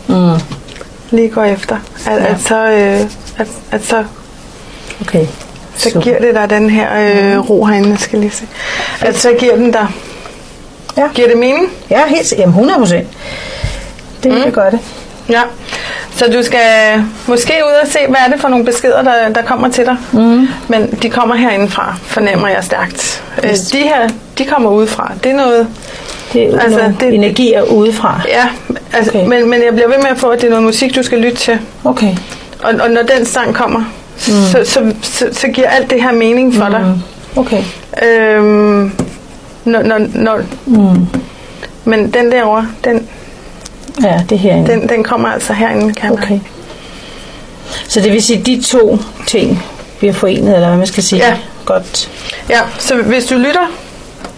Mm. 0.08 0.14
lige 1.10 1.28
går 1.28 1.44
efter, 1.44 1.76
at, 2.06 2.12
Ja. 2.22 2.26
at 2.26 2.40
så, 2.40 2.64
øh, 2.66 3.00
at, 3.38 3.48
at 3.70 3.84
så, 3.84 4.04
Okay. 5.00 5.26
Så 5.78 5.90
Super. 5.90 6.00
giver 6.00 6.18
det 6.18 6.34
dig 6.34 6.50
den 6.50 6.70
her 6.70 6.88
øh, 7.34 7.50
ro 7.50 7.64
herinde, 7.64 7.88
jeg 7.90 7.98
skal 7.98 8.18
lige 8.18 8.30
se. 8.30 8.44
At 9.00 9.18
så 9.18 9.32
giver 9.38 9.56
den 9.56 9.70
dig, 9.72 9.86
Ja. 10.96 11.08
giver 11.14 11.28
det 11.28 11.36
mening? 11.38 11.66
Ja, 11.90 12.00
helt 12.06 12.32
Jamen 12.38 12.48
100 12.48 12.78
procent. 12.78 13.08
Det 14.22 14.32
Mm. 14.32 14.38
mm. 14.44 14.52
gør 14.52 14.70
det. 14.70 14.78
Ja. 15.28 15.40
Så 16.16 16.24
du 16.32 16.42
skal 16.42 16.60
måske 17.26 17.52
ud 17.66 17.72
og 17.82 17.88
se, 17.88 17.98
hvad 18.08 18.16
er 18.26 18.30
det 18.32 18.40
for 18.40 18.48
nogle 18.48 18.64
beskeder, 18.64 19.02
der, 19.02 19.28
der 19.28 19.42
kommer 19.42 19.68
til 19.68 19.84
dig. 19.84 19.96
Mm. 20.12 20.48
Men 20.68 20.98
de 21.02 21.10
kommer 21.10 21.34
herindefra, 21.34 21.94
fornemmer 22.02 22.48
jeg 22.48 22.64
stærkt. 22.64 23.22
Øh, 23.44 23.50
Yes. 23.50 23.60
de 23.60 23.78
her, 23.78 24.08
de 24.38 24.44
kommer 24.44 24.70
udefra. 24.70 25.12
Det 25.24 25.30
er 25.32 25.36
noget, 25.36 25.68
Det 26.32 26.42
er 26.42 26.46
Altså, 26.60 26.78
altså, 26.78 26.80
det- 26.88 26.96
det... 27.00 27.14
energier 27.14 27.62
udefra. 27.62 28.20
ja, 28.28 28.48
altså, 28.92 29.10
okay. 29.18 29.26
men, 29.28 29.50
men 29.50 29.62
jeg 29.64 29.72
bliver 29.74 29.88
ved 29.88 29.96
med 29.98 30.06
at 30.10 30.18
få, 30.18 30.28
at 30.28 30.40
det 30.40 30.46
er 30.46 30.50
noget 30.50 30.64
musik, 30.64 30.94
du 30.96 31.02
skal 31.02 31.18
lytte 31.18 31.36
til. 31.36 31.58
Okay. 31.84 32.16
Og, 32.62 32.74
og 32.80 32.90
når 32.90 33.02
den 33.02 33.26
sang 33.26 33.54
kommer, 33.54 33.82
mm. 34.26 34.32
så, 34.52 34.60
så, 34.64 34.92
så, 35.02 35.28
så 35.32 35.48
giver 35.48 35.68
alt 35.68 35.90
det 35.90 36.02
her 36.02 36.12
mening 36.12 36.54
for 36.54 36.64
mm. 36.64 36.70
dig. 36.72 36.94
Okay. 37.36 37.62
Øhm, 38.06 38.92
når, 39.64 39.82
når, 39.82 39.98
når, 40.14 40.40
Mm. 40.66 41.06
men 41.84 42.10
den 42.10 42.32
derovre, 42.32 42.68
den, 42.84 43.06
Ja, 44.02 44.20
det 44.28 44.34
er 44.34 44.38
herinde. 44.38 44.70
den, 44.72 44.88
den 44.88 45.04
kommer 45.04 45.28
altså 45.28 45.52
herinde, 45.52 45.94
kan 45.94 46.10
mærke. 46.10 46.22
Okay. 46.22 46.38
Så 47.88 48.00
det 48.00 48.12
vil 48.12 48.22
sige, 48.22 48.38
at 48.40 48.46
de 48.46 48.62
to 48.66 48.98
ting 49.26 49.62
bliver 49.98 50.14
forenet, 50.14 50.54
eller 50.54 50.68
hvad 50.68 50.78
man 50.78 50.86
skal 50.86 51.02
sige? 51.02 51.26
Ja. 51.26 51.36
Godt. 51.64 52.10
Ja, 52.50 52.60
så 52.78 52.96
hvis 52.96 53.24
du 53.26 53.34
lytter, 53.34 53.72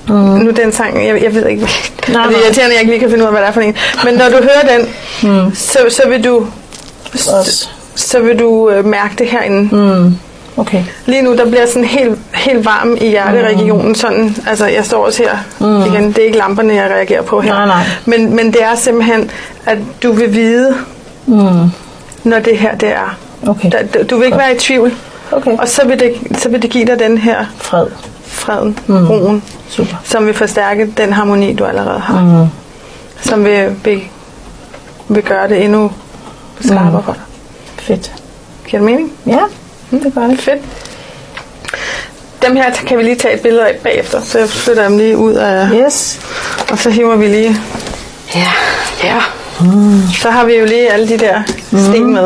Mm. 0.09 0.15
nu 0.17 0.51
den 0.51 0.73
sang, 0.73 1.07
jeg, 1.07 1.23
jeg 1.23 1.35
ved 1.35 1.47
ikke, 1.49 1.69
Nej, 2.09 2.27
det 2.27 2.37
er 2.37 2.41
irriterende, 2.45 2.63
at 2.63 2.71
jeg 2.73 2.81
ikke 2.81 2.93
lige 2.93 3.01
kan 3.01 3.11
finde 3.11 3.23
ud 3.25 3.27
af, 3.27 3.33
hvad 3.33 3.41
det 3.43 3.49
er 3.49 3.53
for 3.53 3.61
en, 3.61 3.75
men 4.05 4.15
når 4.15 4.25
du 4.29 4.37
hører 4.37 4.79
den, 4.79 4.89
Mm. 5.31 5.55
så, 5.55 5.79
så 5.89 6.03
vil 6.09 6.25
du, 6.25 6.47
Også. 7.13 7.69
Så 8.01 8.21
vil 8.21 8.39
du 8.39 8.71
øh, 8.71 8.85
mærke 8.85 9.15
det 9.19 9.27
herinde. 9.27 9.77
Mm. 9.77 10.15
Okay. 10.57 10.85
Lige 11.07 11.23
nu, 11.23 11.37
der 11.37 11.51
bliver 11.51 11.67
sådan 11.67 11.85
helt, 11.85 12.19
helt 12.35 12.65
varm 12.65 12.97
i 13.01 13.09
hjerteregionen. 13.09 13.95
Sådan, 13.95 14.37
altså, 14.47 14.67
jeg 14.67 14.85
står 14.85 15.07
også 15.07 15.23
her 15.23 15.37
mm. 15.61 15.93
igen. 15.95 16.07
Det 16.13 16.19
er 16.19 16.25
ikke 16.27 16.39
lamperne, 16.39 16.75
jeg 16.75 16.91
reagerer 16.91 17.23
på 17.23 17.41
her. 17.41 17.53
Nej, 17.55 17.67
nej. 17.67 17.85
Men, 18.05 18.37
men 18.37 18.47
det 18.53 18.63
er 18.63 18.75
simpelthen, 18.75 19.31
at 19.67 19.79
du 20.03 20.13
vil 20.13 20.35
vide, 20.35 20.75
Mm. 21.27 21.71
når 22.25 22.39
det 22.39 22.59
her 22.59 22.75
det 22.75 22.89
er. 22.89 23.17
Okay. 23.47 23.71
Der, 23.95 24.03
du 24.05 24.17
vil 24.17 24.25
ikke 24.27 24.39
være 24.39 24.55
i 24.55 24.59
tvivl. 24.59 24.93
Okay. 25.33 25.57
Og 25.59 25.69
så 25.69 25.87
vil, 25.87 26.01
det, 26.01 26.15
så 26.39 26.49
vil 26.49 26.63
det 26.63 26.71
give 26.71 26.85
dig 26.87 26.99
den 26.99 27.19
her 27.19 27.45
Fred. 27.57 27.87
freden, 28.27 28.79
Mm. 28.87 28.95
mm. 28.95 29.07
roen, 29.09 29.43
Super. 29.69 29.97
som 30.05 30.27
vil 30.27 30.35
forstærke 30.35 30.93
den 30.97 31.13
harmoni, 31.13 31.53
du 31.55 31.65
allerede 31.65 31.99
har. 32.01 32.21
Mm. 32.21 32.27
Mm. 32.41 32.47
Som 33.21 33.45
vil, 33.45 33.69
vil, 33.85 34.01
vil 35.09 35.23
gøre 35.23 35.49
det 35.49 35.65
endnu 35.65 35.91
skarpere 36.61 36.91
Mm. 36.99 37.03
for 37.05 37.13
dig. 37.13 37.23
Fedt. 37.81 38.13
Giver 38.69 38.83
det 38.83 38.91
mening? 38.91 39.13
Ja, 39.27 39.39
det 39.91 40.13
gør 40.15 40.27
det. 40.27 40.41
Fedt. 40.41 40.61
Dem 42.43 42.57
her 42.57 42.71
kan 42.71 42.99
vi 42.99 43.03
lige 43.03 43.17
tage 43.17 43.35
et 43.35 43.41
billede 43.41 43.69
af 43.69 43.75
bagefter, 43.83 44.21
så 44.23 44.39
jeg 44.39 44.49
flytter 44.49 44.83
dem 44.89 44.99
lige 44.99 45.17
ud 45.17 45.33
af, 45.35 45.69
Yes. 45.87 46.21
og 46.71 46.79
så 46.79 46.91
hiver 46.91 47.17
vi 47.17 47.27
lige, 47.27 47.57
Ja. 48.35 48.47
ja, 49.05 49.17
mm. 49.61 50.03
så 50.23 50.31
har 50.31 50.45
vi 50.45 50.53
jo 50.55 50.65
lige 50.65 50.91
alle 50.93 51.09
de 51.09 51.19
der 51.19 51.43
sten 51.69 52.13
med. 52.13 52.23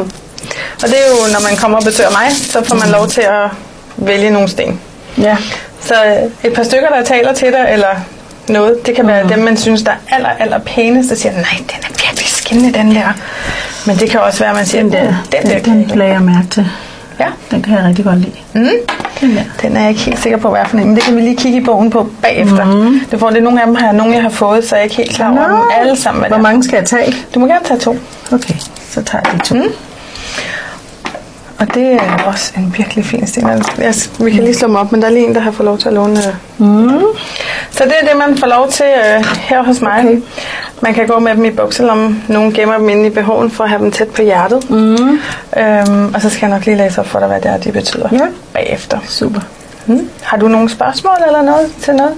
Og 0.82 0.88
det 0.88 0.94
er 0.94 1.10
jo, 1.10 1.32
når 1.32 1.42
man 1.48 1.56
kommer 1.56 1.78
og 1.78 1.84
besøger 1.84 2.10
mig, 2.10 2.30
så 2.32 2.64
får 2.64 2.76
man 2.76 2.88
lov 2.88 3.08
til 3.08 3.20
at 3.20 3.50
vælge 3.96 4.30
nogle 4.30 4.48
sten. 4.48 4.80
Ja. 5.18 5.36
Så 5.80 5.94
øh, 6.04 6.48
et 6.50 6.54
par 6.54 6.62
stykker, 6.62 6.88
der 6.88 7.04
taler 7.04 7.32
til 7.34 7.52
dig, 7.52 7.66
eller 7.72 7.88
noget, 8.48 8.86
det 8.86 8.96
kan 8.96 9.06
være 9.06 9.28
dem, 9.28 9.38
man 9.38 9.56
synes, 9.56 9.82
der 9.82 9.90
er 9.90 10.14
aller, 10.16 10.28
aller 10.28 10.58
pæneste, 10.58 11.14
der 11.14 11.20
siger, 11.20 11.32
nej, 11.32 11.44
den 11.58 11.78
er 11.82 11.88
virkelig 11.88 12.26
skinnende, 12.28 12.78
den 12.78 12.94
der. 12.94 13.12
Men 13.86 13.96
det 13.96 14.10
kan 14.10 14.20
også 14.20 14.38
være, 14.38 14.50
at 14.50 14.56
man 14.56 14.66
siger, 14.66 14.82
Den 14.82 14.92
der, 14.92 15.08
"Uh, 15.08 15.14
den, 15.32 15.50
der 15.50 15.58
den, 15.58 15.88
den 15.88 15.98
lagde 15.98 16.12
jeg 16.12 16.22
mærke 16.22 16.46
til. 16.50 16.66
Ja. 17.20 17.26
Den 17.50 17.62
kan 17.62 17.74
jeg 17.78 17.84
rigtig 17.84 18.04
godt 18.04 18.18
lide. 18.18 18.32
Mm. 18.52 18.68
Den 19.20 19.36
der. 19.36 19.42
Den 19.62 19.76
er 19.76 19.80
jeg 19.80 19.88
ikke 19.90 20.00
helt 20.02 20.18
sikker 20.18 20.38
på, 20.38 20.50
hvad 20.50 20.60
for 20.66 20.76
en, 20.78 20.86
men 20.86 20.94
det 20.96 21.04
kan 21.04 21.16
vi 21.16 21.20
lige 21.20 21.36
kigge 21.36 21.58
i 21.58 21.64
bogen 21.64 21.90
på 21.90 22.08
bagefter. 22.22 22.64
Mm. 22.64 23.00
Det 23.10 23.20
får 23.20 23.30
det 23.30 23.42
nogle 23.42 23.60
af 23.60 23.66
dem 23.66 23.76
her, 23.76 23.92
nogle 23.92 24.14
jeg 24.14 24.22
har 24.22 24.30
fået, 24.30 24.68
så 24.68 24.74
jeg 24.76 24.80
er 24.80 24.84
ikke 24.84 24.96
helt 24.96 25.10
klar 25.16 25.30
over 25.30 25.46
dem 25.48 25.56
alle 25.80 25.96
sammen. 25.96 26.20
Hvad 26.20 26.28
Hvor 26.30 26.36
det 26.36 26.42
mange 26.42 26.64
skal 26.64 26.76
jeg 26.76 26.84
tage? 26.84 27.14
Du 27.34 27.40
må 27.40 27.46
gerne 27.46 27.64
tage 27.64 27.80
to. 27.80 27.96
Okay, 28.32 28.54
så 28.90 29.02
tager 29.02 29.22
jeg 29.32 29.40
de 29.40 29.46
to. 29.46 29.54
Mm. 29.54 29.62
Og 31.58 31.74
det 31.74 31.92
er 31.92 32.22
også 32.26 32.52
en 32.56 32.74
virkelig 32.78 33.04
fin 33.04 33.26
sten. 33.26 33.48
Jeg, 33.78 33.94
vi 34.20 34.30
kan 34.30 34.42
lige 34.42 34.54
slå 34.54 34.68
dem 34.68 34.76
op, 34.76 34.92
men 34.92 35.00
der 35.02 35.06
er 35.08 35.12
lige 35.12 35.26
en, 35.26 35.34
der 35.34 35.40
har 35.40 35.50
fået 35.50 35.64
lov 35.64 35.78
til 35.78 35.88
at 35.88 35.94
låne. 35.94 36.18
øh. 36.60 36.66
Mm. 36.66 37.02
Så 37.70 37.84
det 37.84 37.92
er 38.02 38.08
det, 38.08 38.16
man 38.28 38.38
får 38.38 38.46
lov 38.46 38.70
til 38.70 38.86
øh, 38.86 39.24
her 39.40 39.62
hos 39.62 39.80
mig. 39.80 39.98
Okay. 39.98 40.20
Man 40.80 40.94
kan 40.94 41.06
gå 41.06 41.18
med 41.18 41.34
dem 41.34 41.44
i 41.44 41.50
bukselommen. 41.50 42.24
Nogle 42.28 42.52
gemmer 42.52 42.78
dem 42.78 42.88
inde 42.88 43.06
i 43.06 43.10
behoven 43.10 43.50
for 43.50 43.64
at 43.64 43.70
have 43.70 43.82
dem 43.82 43.90
tæt 43.92 44.08
på 44.08 44.22
hjertet. 44.22 44.70
Mm. 44.70 45.18
Øhm, 45.56 46.14
og 46.14 46.20
så 46.22 46.30
skal 46.30 46.40
jeg 46.46 46.50
nok 46.50 46.66
lige 46.66 46.76
læse 46.76 47.00
op 47.00 47.06
for 47.06 47.18
dig, 47.18 47.28
hvad 47.28 47.40
det 47.40 47.50
er, 47.50 47.56
de 47.56 47.72
betyder 47.72 48.08
Ja. 48.12 48.18
bagefter. 48.52 48.98
Super. 49.08 49.40
Mm. 49.86 50.08
Har 50.22 50.36
du 50.36 50.48
nogle 50.48 50.68
spørgsmål 50.70 51.14
eller 51.26 51.42
noget 51.42 51.72
til 51.82 51.94
noget? 51.94 52.12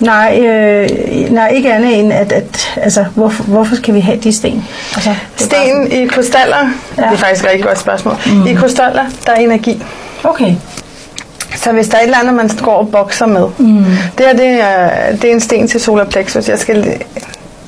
Nej, 0.00 0.38
øh, 0.46 0.88
nej, 1.30 1.48
ikke 1.48 1.72
andet 1.74 1.98
end, 2.00 2.12
at, 2.12 2.32
at 2.32 2.72
altså, 2.76 3.04
hvorfor, 3.14 3.42
hvorfor 3.44 3.76
skal 3.76 3.94
vi 3.94 4.00
have 4.00 4.18
de 4.18 4.32
sten? 4.32 4.64
Altså, 4.94 5.08
bare 5.10 5.16
Sten 5.36 5.92
i 5.92 6.06
krystaller, 6.06 6.56
ja. 6.98 7.02
Det 7.02 7.12
er 7.12 7.16
faktisk 7.16 7.44
et 7.44 7.50
rigtig 7.50 7.64
godt 7.64 7.78
spørgsmål. 7.78 8.14
Mm. 8.26 8.46
I 8.46 8.54
krystaller, 8.54 9.04
der 9.26 9.32
er 9.32 9.36
energi. 9.36 9.82
Okay. 10.24 10.54
Så 11.56 11.72
hvis 11.72 11.88
der 11.88 11.96
er 11.96 12.00
et 12.00 12.04
eller 12.04 12.18
andet, 12.18 12.34
man 12.34 12.50
går 12.62 12.72
og 12.76 12.88
bokser 12.88 13.26
med, 13.26 13.46
Mm. 13.58 13.84
det 14.18 14.26
her 14.26 14.32
det 14.32 14.46
er, 14.60 14.90
det 15.16 15.24
er 15.24 15.32
en 15.34 15.40
sten 15.40 15.68
til 15.68 15.80
solar 15.80 16.04
plexus. 16.04 16.48
Jeg 16.48 16.58
skal, 16.58 17.00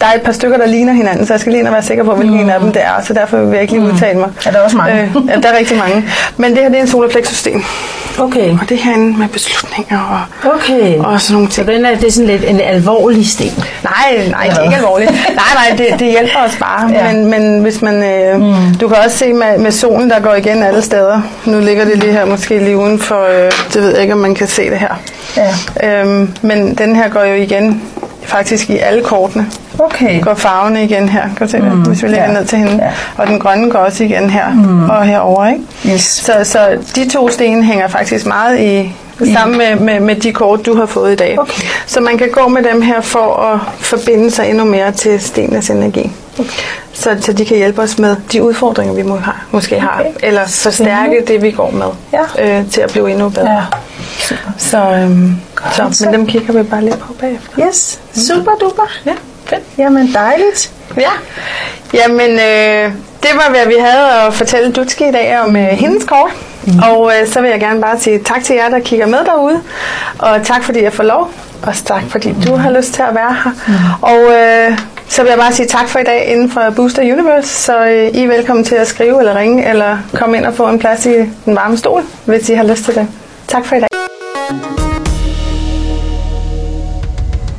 der 0.04 0.10
er 0.10 0.14
et 0.14 0.22
par 0.22 0.32
stykker, 0.32 0.56
der 0.58 0.66
ligner 0.66 0.92
hinanden, 0.92 1.26
så 1.26 1.32
jeg 1.32 1.40
skal 1.40 1.52
lige 1.52 1.64
være 1.64 1.82
sikker 1.82 2.04
på, 2.04 2.14
hvilken 2.14 2.42
mm. 2.42 2.48
af 2.48 2.60
dem 2.60 2.72
det 2.72 2.82
er, 2.82 3.02
så 3.02 3.12
derfor 3.14 3.38
vil 3.38 3.52
jeg 3.52 3.62
ikke 3.62 3.74
lige 3.74 3.84
udtale 3.92 4.18
mig. 4.18 4.30
Er 4.46 4.50
der 4.50 4.60
også 4.60 4.76
mange? 4.76 5.02
Øh, 5.02 5.28
ja, 5.28 5.36
der 5.36 5.48
er 5.48 5.58
rigtig 5.58 5.78
mange. 5.78 6.04
Men 6.36 6.50
det 6.50 6.58
her 6.58 6.68
det 6.68 6.76
er 6.76 6.80
en 6.80 6.88
solar 6.88 7.08
plexus 7.08 7.36
sten. 7.36 7.64
Okay. 8.18 8.50
Og 8.50 8.68
det 8.68 8.78
her 8.78 8.92
er 8.92 8.98
med 8.98 9.28
beslutninger 9.28 10.26
og, 10.44 10.50
Okay. 10.52 10.98
og 10.98 11.20
sådan 11.20 11.34
nogle 11.34 11.50
Så 11.50 11.54
ting. 11.54 11.66
den 11.68 11.84
er, 11.84 11.94
det 11.94 12.04
er 12.04 12.12
sådan 12.12 12.26
lidt 12.26 12.44
en 12.44 12.60
alvorlig 12.60 13.28
sten. 13.28 13.64
Nej, 13.84 14.28
nej, 14.30 14.46
det 14.48 14.58
er 14.58 14.62
ikke 14.62 14.76
alvorligt. 14.76 15.10
Nej, 15.10 15.68
nej, 15.68 15.76
det, 15.76 16.00
det 16.00 16.10
hjælper 16.10 16.38
os 16.46 16.56
bare. 16.56 16.90
Ja. 16.92 17.06
Ja. 17.06 17.12
Men, 17.12 17.30
men 17.30 17.60
hvis 17.60 17.82
man, 17.82 18.02
øh, 18.02 18.40
mm. 18.40 18.74
du 18.80 18.88
kan 18.88 18.96
også 19.04 19.18
se 19.18 19.32
med, 19.32 19.58
med 19.58 19.70
solen, 19.70 20.10
der 20.10 20.20
går 20.20 20.34
igen 20.34 20.62
alle 20.62 20.82
steder. 20.82 21.20
Nu 21.44 21.60
ligger 21.60 21.84
det 21.84 21.98
lige 21.98 22.12
her, 22.12 22.24
måske 22.24 22.58
lige 22.58 22.76
uden 22.76 22.98
for, 22.98 23.44
øh, 23.44 23.52
det 23.74 23.82
ved 23.82 23.90
jeg 23.90 24.02
ikke, 24.02 24.14
om 24.14 24.20
man 24.20 24.34
kan 24.34 24.46
se 24.48 24.70
det 24.70 24.78
her. 24.78 25.00
Ja. 25.36 26.00
Øhm, 26.00 26.30
men 26.42 26.74
den 26.74 26.96
her 26.96 27.08
går 27.08 27.24
jo 27.24 27.34
igen 27.34 27.82
faktisk 28.24 28.70
i 28.70 28.78
alle 28.78 29.02
kortene. 29.02 29.46
Okay. 29.78 30.20
Går 30.22 30.34
farvene 30.34 30.84
igen 30.84 31.08
her, 31.08 31.22
kan 31.22 31.46
du 31.46 31.50
se 31.50 31.56
det, 31.58 31.72
Mm, 31.72 31.82
hvis 31.82 32.02
vi 32.02 32.08
lægger 32.08 32.26
ja, 32.26 32.32
ned 32.32 32.44
til 32.44 32.58
hende. 32.58 32.72
ja. 32.84 32.90
Og 33.16 33.26
den 33.26 33.38
grønne 33.38 33.70
går 33.70 33.78
også 33.78 34.04
igen 34.04 34.30
her 34.30 34.50
mm. 34.54 34.90
og 34.90 35.04
herover, 35.04 35.46
ikke? 35.46 35.60
Yes. 35.94 36.02
Så, 36.02 36.32
så 36.44 36.78
de 36.94 37.08
to 37.10 37.28
sten 37.28 37.62
hænger 37.64 37.88
faktisk 37.88 38.26
meget 38.26 38.60
i 38.60 38.92
sammen 39.34 39.58
med, 39.58 39.76
med, 39.76 40.00
med 40.00 40.16
de 40.16 40.32
kort, 40.32 40.66
du 40.66 40.76
har 40.76 40.86
fået 40.86 41.12
i 41.12 41.16
dag. 41.16 41.38
Okay. 41.38 41.62
Så 41.86 42.00
man 42.00 42.18
kan 42.18 42.28
gå 42.32 42.48
med 42.48 42.62
dem 42.62 42.82
her 42.82 43.00
for 43.00 43.36
at 43.52 43.60
forbinde 43.78 44.30
sig 44.30 44.50
endnu 44.50 44.64
mere 44.64 44.92
til 44.92 45.20
stenenes 45.20 45.70
energi. 45.70 46.12
Okay. 46.38 46.50
Så, 46.92 47.16
så 47.20 47.32
de 47.32 47.44
kan 47.44 47.56
hjælpe 47.56 47.82
os 47.82 47.98
med 47.98 48.16
de 48.32 48.42
udfordringer, 48.42 48.94
vi 48.94 49.02
må 49.02 49.16
har, 49.16 49.44
måske 49.50 49.80
har. 49.80 50.00
Okay. 50.00 50.10
Eller 50.28 50.40
forstærke 50.46 51.00
Spændende. 51.00 51.32
det, 51.32 51.42
vi 51.42 51.50
går 51.50 51.70
med. 51.70 51.86
Ja. 52.38 52.58
Øh, 52.58 52.70
til 52.70 52.80
at 52.80 52.90
blive 52.92 53.10
endnu 53.10 53.28
bedre. 53.28 53.50
Ja. 53.52 53.60
Super. 54.18 54.50
Så, 54.58 54.78
øhm, 54.78 55.36
Godt. 55.54 55.96
så, 55.96 56.04
men 56.04 56.14
dem 56.14 56.26
kigger 56.26 56.52
vi 56.52 56.62
bare 56.62 56.84
lidt 56.84 56.98
på 56.98 57.12
bagefter. 57.12 57.66
Yes, 57.68 58.00
super 58.14 58.52
duper. 58.60 58.86
Ja, 59.06 59.12
fedt. 59.46 59.62
Jamen 59.78 60.12
dejligt. 60.14 60.72
Ja, 60.96 61.10
jamen 61.94 62.30
øh, 62.30 62.92
det 63.22 63.30
var, 63.34 63.50
hvad 63.50 63.66
vi 63.66 63.74
havde 63.80 64.26
at 64.26 64.34
fortælle 64.34 64.72
Dutske 64.72 65.08
i 65.08 65.12
dag 65.12 65.38
om 65.40 65.56
øh, 65.56 65.62
hendes 65.62 66.04
kort. 66.04 66.30
Mm. 66.66 66.78
Og 66.78 67.12
øh, 67.20 67.28
så 67.28 67.40
vil 67.40 67.50
jeg 67.50 67.60
gerne 67.60 67.80
bare 67.80 67.98
sige 67.98 68.18
tak 68.18 68.44
til 68.44 68.56
jer, 68.56 68.68
der 68.68 68.78
kigger 68.80 69.06
med 69.06 69.18
derude. 69.18 69.60
Og 70.18 70.42
tak, 70.44 70.64
fordi 70.64 70.82
jeg 70.82 70.92
får 70.92 71.02
lov. 71.04 71.30
Og 71.62 71.74
tak, 71.84 72.02
fordi 72.10 72.34
du 72.46 72.54
har 72.56 72.70
lyst 72.70 72.92
til 72.94 73.02
at 73.02 73.14
være 73.14 73.36
her. 73.44 73.50
Mm. 73.66 73.74
Og 74.02 74.32
øh, 74.32 74.78
så 75.08 75.22
vil 75.22 75.28
jeg 75.28 75.38
bare 75.38 75.52
sige 75.52 75.66
tak 75.66 75.88
for 75.88 75.98
i 75.98 76.04
dag 76.04 76.24
inden 76.32 76.50
for 76.50 76.70
Booster 76.76 77.02
Universe. 77.02 77.48
Så 77.48 77.84
øh, 77.86 78.06
I 78.08 78.24
er 78.24 78.28
velkommen 78.28 78.64
til 78.64 78.74
at 78.74 78.86
skrive 78.88 79.18
eller 79.18 79.36
ringe, 79.38 79.68
eller 79.68 79.98
komme 80.14 80.36
ind 80.36 80.46
og 80.46 80.54
få 80.54 80.68
en 80.68 80.78
plads 80.78 81.06
i 81.06 81.14
den 81.44 81.56
varme 81.56 81.76
stol, 81.76 82.02
hvis 82.24 82.48
I 82.48 82.54
har 82.54 82.64
lyst 82.64 82.84
til 82.84 82.94
det. 82.94 83.08
Tak 83.48 83.64
for 83.66 83.76
i 83.76 83.80
dag. 83.80 83.93